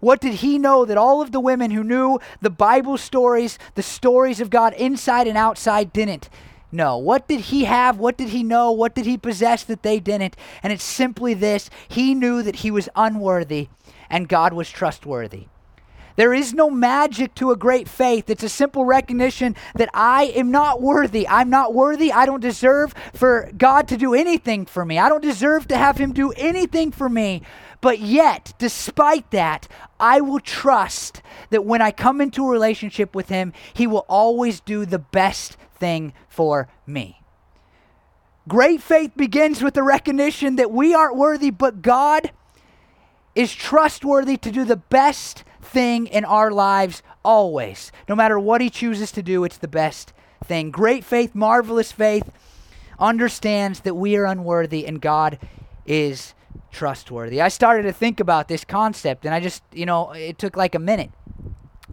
What 0.00 0.20
did 0.20 0.34
he 0.34 0.58
know 0.58 0.84
that 0.84 0.98
all 0.98 1.22
of 1.22 1.32
the 1.32 1.40
women 1.40 1.70
who 1.70 1.82
knew 1.82 2.18
the 2.42 2.50
Bible 2.50 2.98
stories, 2.98 3.58
the 3.76 3.82
stories 3.82 4.38
of 4.38 4.50
God 4.50 4.74
inside 4.74 5.26
and 5.26 5.38
outside, 5.38 5.94
didn't? 5.94 6.28
know? 6.72 6.96
What 6.96 7.26
did 7.26 7.40
he 7.40 7.64
have? 7.64 7.98
What 7.98 8.16
did 8.16 8.28
he 8.28 8.42
know? 8.42 8.70
What 8.70 8.94
did 8.94 9.06
he 9.06 9.16
possess 9.16 9.64
that 9.64 9.82
they 9.82 9.98
didn't? 9.98 10.36
And 10.62 10.72
it's 10.72 10.84
simply 10.84 11.34
this 11.34 11.70
he 11.88 12.14
knew 12.14 12.42
that 12.42 12.56
he 12.56 12.70
was 12.70 12.88
unworthy 12.94 13.68
and 14.10 14.28
God 14.28 14.52
was 14.52 14.68
trustworthy. 14.68 15.46
There 16.16 16.34
is 16.34 16.52
no 16.52 16.68
magic 16.68 17.34
to 17.36 17.50
a 17.50 17.56
great 17.56 17.88
faith. 17.88 18.28
It's 18.28 18.42
a 18.42 18.48
simple 18.48 18.84
recognition 18.84 19.56
that 19.74 19.88
I 19.94 20.24
am 20.24 20.50
not 20.50 20.82
worthy. 20.82 21.26
I'm 21.26 21.48
not 21.48 21.72
worthy. 21.72 22.12
I 22.12 22.26
don't 22.26 22.40
deserve 22.40 22.94
for 23.14 23.50
God 23.56 23.88
to 23.88 23.96
do 23.96 24.12
anything 24.12 24.66
for 24.66 24.84
me. 24.84 24.98
I 24.98 25.08
don't 25.08 25.22
deserve 25.22 25.68
to 25.68 25.78
have 25.78 25.96
Him 25.96 26.12
do 26.12 26.32
anything 26.32 26.90
for 26.92 27.08
me. 27.08 27.42
But 27.80 28.00
yet, 28.00 28.52
despite 28.58 29.30
that, 29.30 29.66
I 29.98 30.20
will 30.20 30.40
trust 30.40 31.22
that 31.48 31.64
when 31.64 31.80
I 31.80 31.90
come 31.90 32.20
into 32.20 32.46
a 32.46 32.50
relationship 32.50 33.14
with 33.14 33.28
Him, 33.28 33.54
He 33.72 33.86
will 33.86 34.04
always 34.08 34.60
do 34.60 34.84
the 34.84 34.98
best 34.98 35.56
thing 35.76 36.12
for 36.28 36.68
me. 36.86 37.20
Great 38.46 38.82
faith 38.82 39.12
begins 39.16 39.62
with 39.62 39.74
the 39.74 39.82
recognition 39.82 40.56
that 40.56 40.70
we 40.70 40.92
aren't 40.92 41.16
worthy, 41.16 41.50
but 41.50 41.82
God 41.82 42.32
is 43.34 43.54
trustworthy 43.54 44.36
to 44.36 44.50
do 44.50 44.64
the 44.64 44.76
best 44.76 45.44
thing 45.60 46.06
in 46.06 46.24
our 46.24 46.50
lives 46.50 47.02
always. 47.24 47.92
No 48.08 48.14
matter 48.14 48.38
what 48.38 48.60
he 48.60 48.70
chooses 48.70 49.12
to 49.12 49.22
do, 49.22 49.44
it's 49.44 49.58
the 49.58 49.68
best 49.68 50.12
thing. 50.44 50.70
Great 50.70 51.04
faith, 51.04 51.34
marvelous 51.34 51.92
faith 51.92 52.30
understands 52.98 53.80
that 53.80 53.94
we 53.94 54.16
are 54.16 54.24
unworthy 54.24 54.86
and 54.86 55.00
God 55.00 55.38
is 55.86 56.34
trustworthy. 56.70 57.40
I 57.40 57.48
started 57.48 57.82
to 57.82 57.92
think 57.92 58.20
about 58.20 58.48
this 58.48 58.64
concept 58.64 59.24
and 59.24 59.34
I 59.34 59.40
just, 59.40 59.62
you 59.72 59.86
know, 59.86 60.10
it 60.12 60.38
took 60.38 60.56
like 60.56 60.74
a 60.74 60.78
minute 60.78 61.10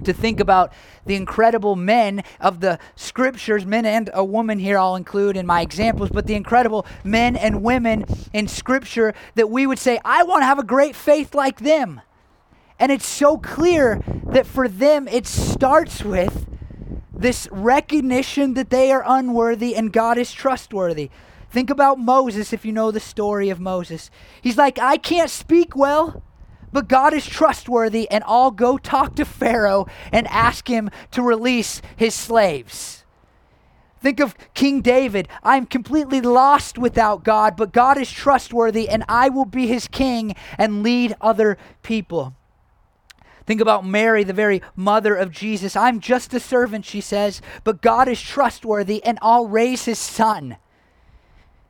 to 0.04 0.14
think 0.14 0.40
about 0.40 0.74
the 1.06 1.16
incredible 1.16 1.76
men 1.76 2.24
of 2.40 2.60
the 2.60 2.80
scriptures, 2.96 3.66
men 3.66 3.86
and 3.86 4.10
a 4.14 4.24
woman 4.24 4.60
here 4.60 4.78
I'll 4.78 4.96
include 4.96 5.38
in 5.38 5.46
my 5.46 5.62
examples, 5.62 6.10
but 6.10 6.28
the 6.28 6.36
incredible 6.36 6.86
men 7.04 7.36
and 7.36 7.64
women 7.64 8.06
in 8.34 8.48
scripture 8.48 9.14
that 9.36 9.50
we 9.50 9.68
would 9.68 9.80
say, 9.80 10.00
I 10.04 10.24
want 10.24 10.42
to 10.42 10.46
have 10.46 10.60
a 10.60 10.64
great 10.64 10.96
faith 10.96 11.34
like 11.34 11.60
them. 11.60 12.02
And 12.80 12.92
it's 12.92 13.08
so 13.08 13.38
clear 13.38 14.04
that 14.32 14.46
for 14.46 14.68
them 14.68 15.08
it 15.08 15.26
starts 15.26 16.04
with 16.04 16.46
this 17.12 17.48
recognition 17.52 18.54
that 18.54 18.70
they 18.70 18.92
are 18.92 19.04
unworthy 19.06 19.76
and 19.76 19.92
God 19.92 20.18
is 20.18 20.32
trustworthy. 20.32 21.10
Think 21.50 21.70
about 21.70 21.98
Moses 21.98 22.54
if 22.54 22.66
you 22.66 22.72
know 22.72 22.92
the 22.92 23.00
story 23.00 23.50
of 23.50 23.60
Moses. 23.60 24.12
He's 24.42 24.58
like, 24.58 24.78
I 24.78 24.98
can't 24.98 25.30
speak 25.30 25.76
well, 25.76 26.22
but 26.71 26.88
God 26.88 27.13
is 27.13 27.25
trustworthy, 27.25 28.10
and 28.10 28.23
I'll 28.27 28.51
go 28.51 28.77
talk 28.77 29.15
to 29.15 29.25
Pharaoh 29.25 29.88
and 30.12 30.27
ask 30.27 30.67
him 30.67 30.89
to 31.12 31.21
release 31.21 31.82
his 31.95 32.13
slaves. 32.13 33.06
Think 33.99 34.19
of 34.19 34.36
King 34.53 34.82
David. 34.82 35.27
I'm 35.43 35.65
completely 35.65 36.21
lost 36.21 36.77
without 36.77 37.23
God, 37.23 37.58
but 37.58 37.73
God 37.73 37.97
is 37.97 38.12
trustworthy, 38.12 38.88
and 38.88 39.03
I 39.10 39.30
will 39.30 39.45
be 39.45 39.67
his 39.67 39.88
king 39.88 40.36
and 40.58 40.84
lead 40.84 41.15
other 41.19 41.58
people. 41.82 42.36
Think 43.47 43.62
about 43.62 43.86
Mary, 43.86 44.23
the 44.23 44.34
very 44.34 44.62
mother 44.75 45.15
of 45.15 45.32
Jesus. 45.32 45.75
I'm 45.75 45.99
just 46.01 46.34
a 46.34 46.39
servant, 46.39 46.86
she 46.86 47.01
says, 47.01 47.41
but 47.63 47.82
God 47.82 48.08
is 48.08 48.21
trustworthy, 48.21 49.03
and 49.03 49.17
I'll 49.21 49.47
raise 49.47 49.86
his 49.86 49.99
son. 49.99 50.58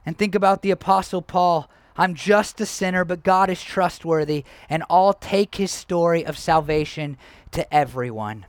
And 0.06 0.18
think 0.18 0.36
about 0.36 0.64
the 0.64 0.72
Apostle 0.72 1.22
Paul. 1.22 1.70
I'm 1.98 2.14
just 2.14 2.62
a 2.62 2.66
sinner, 2.66 3.04
but 3.04 3.24
God 3.24 3.50
is 3.50 3.64
trustworthy, 3.64 4.44
and 4.70 4.84
I'll 4.90 5.14
take 5.14 5.56
his 5.56 5.72
story 5.72 6.26
of 6.26 6.38
salvation 6.38 7.18
to 7.52 7.74
everyone. 7.74 8.46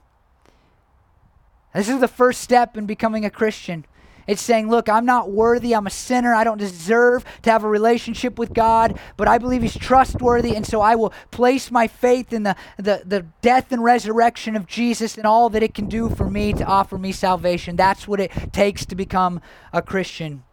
This 1.75 1.89
is 1.89 2.01
the 2.01 2.09
first 2.09 2.41
step 2.41 2.77
in 2.77 2.87
becoming 2.87 3.25
a 3.25 3.31
Christian. 3.31 3.85
It's 4.27 4.43
saying, 4.43 4.69
look, 4.69 4.91
I'm 4.91 5.07
not 5.07 5.31
worthy. 5.31 5.75
I'm 5.75 5.87
a 5.87 5.91
sinner. 5.91 6.35
I 6.35 6.45
don't 6.45 6.59
deserve 6.59 7.25
to 7.43 7.51
have 7.51 7.65
a 7.65 7.69
relationship 7.69 8.39
with 8.39 8.53
God, 8.53 8.99
but 9.17 9.27
I 9.27 9.39
believe 9.39 9.63
He's 9.63 9.77
trustworthy. 9.77 10.55
And 10.55 10.67
so 10.67 10.83
I 10.83 10.97
will 10.97 11.15
place 11.31 11.71
my 11.71 11.89
faith 11.89 12.35
in 12.35 12.43
the, 12.43 12.55
the, 12.77 13.03
the 13.07 13.27
death 13.41 13.73
and 13.73 13.83
resurrection 13.83 14.55
of 14.55 14.67
Jesus 14.67 15.17
and 15.17 15.27
all 15.27 15.49
that 15.51 15.63
it 15.63 15.73
can 15.73 15.87
do 15.87 16.11
for 16.11 16.29
me 16.29 16.53
to 16.53 16.65
offer 16.65 16.99
me 16.99 17.11
salvation. 17.11 17.75
That's 17.77 18.07
what 18.07 18.21
it 18.21 18.31
takes 18.53 18.85
to 18.87 18.95
become 18.95 19.41
a 19.73 19.81
Christian. 19.81 20.45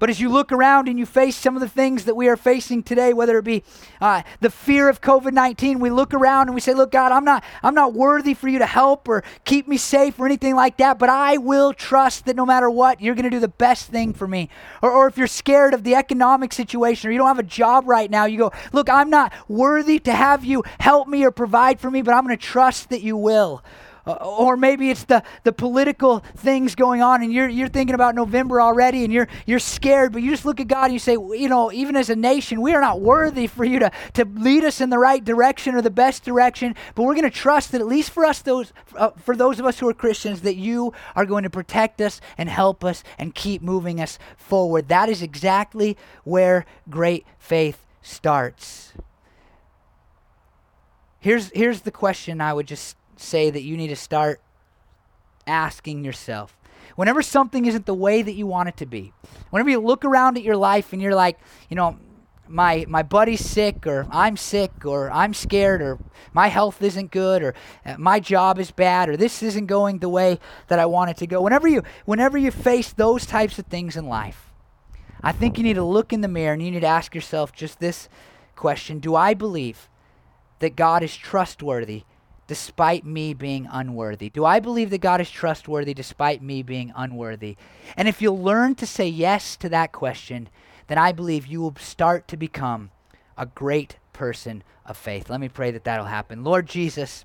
But 0.00 0.08
as 0.08 0.18
you 0.18 0.30
look 0.30 0.50
around 0.50 0.88
and 0.88 0.98
you 0.98 1.04
face 1.04 1.36
some 1.36 1.54
of 1.56 1.60
the 1.60 1.68
things 1.68 2.06
that 2.06 2.16
we 2.16 2.26
are 2.26 2.36
facing 2.36 2.82
today, 2.82 3.12
whether 3.12 3.36
it 3.36 3.44
be 3.44 3.62
uh, 4.00 4.22
the 4.40 4.48
fear 4.48 4.88
of 4.88 5.02
COVID 5.02 5.32
19, 5.32 5.78
we 5.78 5.90
look 5.90 6.14
around 6.14 6.48
and 6.48 6.54
we 6.54 6.60
say, 6.62 6.72
Look, 6.72 6.90
God, 6.90 7.12
I'm 7.12 7.24
not, 7.24 7.44
I'm 7.62 7.74
not 7.74 7.92
worthy 7.92 8.32
for 8.32 8.48
you 8.48 8.58
to 8.58 8.66
help 8.66 9.06
or 9.08 9.22
keep 9.44 9.68
me 9.68 9.76
safe 9.76 10.18
or 10.18 10.24
anything 10.24 10.56
like 10.56 10.78
that, 10.78 10.98
but 10.98 11.10
I 11.10 11.36
will 11.36 11.74
trust 11.74 12.24
that 12.24 12.34
no 12.34 12.46
matter 12.46 12.70
what, 12.70 13.02
you're 13.02 13.14
going 13.14 13.24
to 13.24 13.30
do 13.30 13.40
the 13.40 13.48
best 13.48 13.88
thing 13.88 14.14
for 14.14 14.26
me. 14.26 14.48
Or, 14.82 14.90
or 14.90 15.06
if 15.06 15.18
you're 15.18 15.26
scared 15.26 15.74
of 15.74 15.84
the 15.84 15.94
economic 15.94 16.54
situation 16.54 17.08
or 17.08 17.12
you 17.12 17.18
don't 17.18 17.28
have 17.28 17.38
a 17.38 17.42
job 17.42 17.86
right 17.86 18.10
now, 18.10 18.24
you 18.24 18.38
go, 18.38 18.52
Look, 18.72 18.88
I'm 18.88 19.10
not 19.10 19.34
worthy 19.48 19.98
to 20.00 20.14
have 20.14 20.46
you 20.46 20.64
help 20.80 21.08
me 21.08 21.24
or 21.24 21.30
provide 21.30 21.78
for 21.78 21.90
me, 21.90 22.00
but 22.00 22.14
I'm 22.14 22.24
going 22.24 22.36
to 22.36 22.42
trust 22.42 22.88
that 22.88 23.02
you 23.02 23.18
will. 23.18 23.62
Uh, 24.06 24.12
or 24.12 24.56
maybe 24.56 24.90
it's 24.90 25.04
the, 25.04 25.22
the 25.44 25.52
political 25.52 26.20
things 26.36 26.74
going 26.74 27.02
on 27.02 27.22
and 27.22 27.32
you're, 27.32 27.48
you're 27.48 27.68
thinking 27.68 27.94
about 27.94 28.14
November 28.14 28.60
already 28.60 29.04
and 29.04 29.12
you're, 29.12 29.28
you're 29.46 29.58
scared, 29.58 30.12
but 30.12 30.22
you 30.22 30.30
just 30.30 30.44
look 30.44 30.60
at 30.60 30.68
God 30.68 30.84
and 30.84 30.92
you 30.94 30.98
say, 30.98 31.12
you 31.12 31.48
know, 31.48 31.70
even 31.72 31.96
as 31.96 32.08
a 32.10 32.16
nation, 32.16 32.62
we 32.62 32.74
are 32.74 32.80
not 32.80 33.00
worthy 33.00 33.46
for 33.46 33.64
you 33.64 33.78
to, 33.78 33.90
to 34.14 34.24
lead 34.24 34.64
us 34.64 34.80
in 34.80 34.90
the 34.90 34.98
right 34.98 35.24
direction 35.24 35.74
or 35.74 35.82
the 35.82 35.90
best 35.90 36.24
direction, 36.24 36.74
but 36.94 37.02
we're 37.02 37.14
going 37.14 37.30
to 37.30 37.30
trust 37.30 37.72
that 37.72 37.80
at 37.80 37.86
least 37.86 38.10
for 38.10 38.24
us, 38.24 38.42
those, 38.42 38.72
uh, 38.96 39.10
for 39.10 39.36
those 39.36 39.60
of 39.60 39.66
us 39.66 39.78
who 39.78 39.88
are 39.88 39.94
Christians, 39.94 40.40
that 40.42 40.56
you 40.56 40.92
are 41.14 41.26
going 41.26 41.42
to 41.42 41.50
protect 41.50 42.00
us 42.00 42.20
and 42.38 42.48
help 42.48 42.84
us 42.84 43.04
and 43.18 43.34
keep 43.34 43.62
moving 43.62 44.00
us 44.00 44.18
forward. 44.36 44.88
That 44.88 45.08
is 45.08 45.22
exactly 45.22 45.96
where 46.24 46.64
great 46.88 47.26
faith 47.38 47.84
starts. 48.02 48.92
Here's, 51.18 51.50
here's 51.54 51.82
the 51.82 51.90
question 51.90 52.40
I 52.40 52.54
would 52.54 52.66
just 52.66 52.96
say 53.20 53.50
that 53.50 53.62
you 53.62 53.76
need 53.76 53.88
to 53.88 53.96
start 53.96 54.40
asking 55.46 56.04
yourself. 56.04 56.56
Whenever 56.96 57.22
something 57.22 57.66
isn't 57.66 57.86
the 57.86 57.94
way 57.94 58.22
that 58.22 58.32
you 58.32 58.46
want 58.46 58.68
it 58.68 58.76
to 58.78 58.86
be, 58.86 59.12
whenever 59.50 59.70
you 59.70 59.80
look 59.80 60.04
around 60.04 60.36
at 60.36 60.42
your 60.42 60.56
life 60.56 60.92
and 60.92 61.00
you're 61.00 61.14
like, 61.14 61.38
you 61.68 61.76
know, 61.76 61.98
my 62.48 62.84
my 62.88 63.02
buddy's 63.02 63.44
sick 63.44 63.86
or 63.86 64.06
I'm 64.10 64.36
sick 64.36 64.84
or 64.84 65.10
I'm 65.12 65.32
scared 65.32 65.80
or 65.80 65.98
my 66.32 66.48
health 66.48 66.82
isn't 66.82 67.12
good 67.12 67.42
or 67.42 67.54
uh, 67.86 67.94
my 67.96 68.18
job 68.18 68.58
is 68.58 68.72
bad 68.72 69.08
or 69.08 69.16
this 69.16 69.42
isn't 69.42 69.66
going 69.66 69.98
the 69.98 70.08
way 70.08 70.40
that 70.66 70.80
I 70.80 70.86
want 70.86 71.10
it 71.10 71.16
to 71.18 71.28
go. 71.28 71.40
Whenever 71.40 71.68
you 71.68 71.82
whenever 72.06 72.36
you 72.36 72.50
face 72.50 72.92
those 72.92 73.24
types 73.24 73.58
of 73.58 73.66
things 73.66 73.96
in 73.96 74.06
life, 74.06 74.50
I 75.22 75.30
think 75.30 75.58
you 75.58 75.64
need 75.64 75.74
to 75.74 75.84
look 75.84 76.12
in 76.12 76.22
the 76.22 76.28
mirror 76.28 76.54
and 76.54 76.62
you 76.62 76.72
need 76.72 76.80
to 76.80 76.86
ask 76.86 77.14
yourself 77.14 77.52
just 77.52 77.78
this 77.78 78.08
question, 78.56 78.98
do 78.98 79.14
I 79.14 79.32
believe 79.32 79.88
that 80.58 80.76
God 80.76 81.02
is 81.02 81.16
trustworthy 81.16 82.02
despite 82.50 83.06
me 83.06 83.32
being 83.32 83.68
unworthy? 83.70 84.28
Do 84.28 84.44
I 84.44 84.58
believe 84.58 84.90
that 84.90 85.00
God 85.00 85.20
is 85.20 85.30
trustworthy 85.30 85.94
despite 85.94 86.42
me 86.42 86.64
being 86.64 86.92
unworthy? 86.96 87.56
And 87.96 88.08
if 88.08 88.20
you'll 88.20 88.42
learn 88.42 88.74
to 88.74 88.86
say 88.86 89.06
yes 89.06 89.56
to 89.58 89.68
that 89.68 89.92
question, 89.92 90.48
then 90.88 90.98
I 90.98 91.12
believe 91.12 91.46
you 91.46 91.60
will 91.60 91.76
start 91.78 92.26
to 92.26 92.36
become 92.36 92.90
a 93.38 93.46
great 93.46 93.98
person 94.12 94.64
of 94.84 94.96
faith. 94.96 95.30
Let 95.30 95.38
me 95.38 95.48
pray 95.48 95.70
that 95.70 95.84
that'll 95.84 96.06
happen. 96.06 96.42
Lord 96.42 96.66
Jesus, 96.66 97.24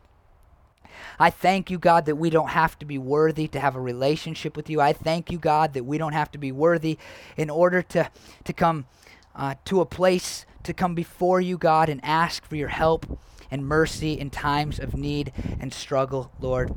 I 1.18 1.32
thank 1.32 1.72
you, 1.72 1.80
God, 1.80 2.06
that 2.06 2.18
we 2.18 2.30
don't 2.30 2.50
have 2.50 2.78
to 2.78 2.86
be 2.86 3.00
worthy 3.00 3.48
to 3.48 3.60
have 3.60 3.76
a 3.76 3.82
relationship 3.82 4.56
with 4.56 4.70
you. 4.70 4.80
I 4.80 4.94
thank 4.94 5.32
you, 5.32 5.40
God, 5.40 5.74
that 5.74 5.86
we 5.86 5.98
don't 5.98 6.14
have 6.14 6.30
to 6.34 6.38
be 6.38 6.52
worthy 6.52 7.00
in 7.36 7.50
order 7.50 7.82
to, 7.82 8.12
to 8.44 8.54
come 8.54 8.86
uh, 9.36 9.56
to 9.66 9.82
a 9.82 9.88
place 9.88 10.46
to 10.62 10.72
come 10.72 10.94
before 10.94 11.42
you, 11.42 11.58
God, 11.58 11.90
and 11.90 12.00
ask 12.04 12.46
for 12.46 12.56
your 12.56 12.68
help 12.68 13.08
and 13.52 13.66
mercy 13.66 14.14
in 14.14 14.30
times 14.30 14.80
of 14.80 14.96
need 14.96 15.32
and 15.60 15.74
struggle, 15.74 16.32
Lord. 16.40 16.76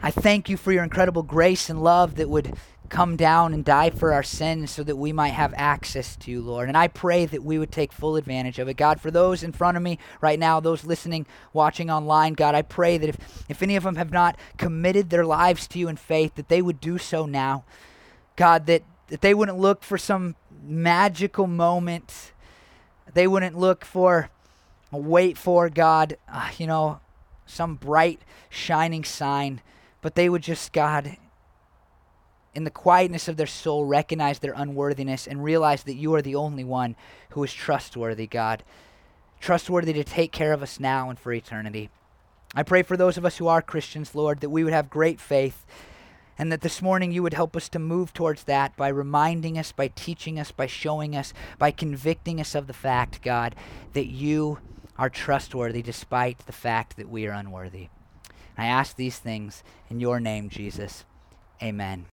I 0.00 0.10
thank 0.10 0.48
you 0.48 0.56
for 0.56 0.72
your 0.72 0.84
incredible 0.84 1.22
grace 1.22 1.68
and 1.68 1.82
love 1.82 2.16
that 2.16 2.28
would 2.28 2.56
come 2.88 3.16
down 3.16 3.52
and 3.52 3.64
die 3.64 3.90
for 3.90 4.12
our 4.12 4.22
sins 4.22 4.70
so 4.70 4.82
that 4.82 4.96
we 4.96 5.12
might 5.12 5.28
have 5.28 5.52
access 5.56 6.16
to 6.16 6.30
you, 6.30 6.40
Lord. 6.40 6.68
And 6.68 6.76
I 6.76 6.88
pray 6.88 7.26
that 7.26 7.42
we 7.42 7.58
would 7.58 7.70
take 7.70 7.92
full 7.92 8.16
advantage 8.16 8.58
of 8.58 8.68
it. 8.68 8.76
God, 8.76 9.00
for 9.00 9.10
those 9.10 9.42
in 9.42 9.52
front 9.52 9.76
of 9.76 9.82
me 9.82 9.98
right 10.20 10.38
now, 10.38 10.60
those 10.60 10.84
listening, 10.84 11.26
watching 11.52 11.90
online, 11.90 12.34
God, 12.34 12.54
I 12.54 12.62
pray 12.62 12.98
that 12.98 13.08
if, 13.08 13.44
if 13.48 13.62
any 13.62 13.76
of 13.76 13.82
them 13.82 13.96
have 13.96 14.12
not 14.12 14.38
committed 14.56 15.10
their 15.10 15.24
lives 15.24 15.66
to 15.68 15.78
you 15.78 15.88
in 15.88 15.96
faith, 15.96 16.34
that 16.36 16.48
they 16.48 16.62
would 16.62 16.80
do 16.80 16.98
so 16.98 17.26
now. 17.26 17.64
God, 18.36 18.66
that, 18.66 18.82
that 19.08 19.20
they 19.20 19.34
wouldn't 19.34 19.58
look 19.58 19.82
for 19.82 19.98
some 19.98 20.36
magical 20.62 21.46
moment. 21.46 22.32
They 23.12 23.26
wouldn't 23.26 23.58
look 23.58 23.84
for 23.84 24.30
wait 24.90 25.36
for 25.36 25.68
God, 25.68 26.16
uh, 26.32 26.50
you 26.58 26.66
know, 26.66 27.00
some 27.46 27.74
bright, 27.76 28.20
shining 28.48 29.04
sign, 29.04 29.60
but 30.00 30.14
they 30.14 30.28
would 30.28 30.42
just, 30.42 30.72
God, 30.72 31.16
in 32.54 32.64
the 32.64 32.70
quietness 32.70 33.28
of 33.28 33.36
their 33.36 33.46
soul, 33.46 33.84
recognize 33.84 34.38
their 34.38 34.54
unworthiness 34.56 35.26
and 35.26 35.44
realize 35.44 35.82
that 35.84 35.94
you 35.94 36.14
are 36.14 36.22
the 36.22 36.34
only 36.34 36.64
one 36.64 36.96
who 37.30 37.42
is 37.44 37.52
trustworthy, 37.52 38.26
God. 38.26 38.62
Trustworthy 39.40 39.92
to 39.92 40.04
take 40.04 40.32
care 40.32 40.52
of 40.52 40.62
us 40.62 40.80
now 40.80 41.10
and 41.10 41.18
for 41.18 41.32
eternity. 41.32 41.90
I 42.54 42.62
pray 42.62 42.82
for 42.82 42.96
those 42.96 43.16
of 43.16 43.24
us 43.24 43.36
who 43.36 43.46
are 43.46 43.62
Christians, 43.62 44.14
Lord, 44.14 44.40
that 44.40 44.50
we 44.50 44.64
would 44.64 44.72
have 44.72 44.90
great 44.90 45.20
faith 45.20 45.66
and 46.38 46.52
that 46.52 46.60
this 46.60 46.80
morning 46.80 47.10
you 47.10 47.22
would 47.22 47.34
help 47.34 47.56
us 47.56 47.68
to 47.70 47.78
move 47.78 48.12
towards 48.14 48.44
that 48.44 48.76
by 48.76 48.88
reminding 48.88 49.58
us, 49.58 49.72
by 49.72 49.88
teaching 49.88 50.38
us, 50.38 50.52
by 50.52 50.66
showing 50.66 51.16
us, 51.16 51.34
by 51.58 51.72
convicting 51.72 52.40
us 52.40 52.54
of 52.54 52.68
the 52.68 52.72
fact, 52.72 53.22
God, 53.22 53.56
that 53.92 54.06
you 54.06 54.58
are 54.98 55.10
trustworthy 55.10 55.82
despite 55.82 56.38
the 56.46 56.52
fact 56.52 56.96
that 56.96 57.08
we 57.08 57.26
are 57.26 57.32
unworthy. 57.32 57.88
I 58.56 58.66
ask 58.66 58.96
these 58.96 59.18
things 59.18 59.62
in 59.88 60.00
your 60.00 60.18
name, 60.18 60.48
Jesus. 60.48 61.04
Amen. 61.62 62.06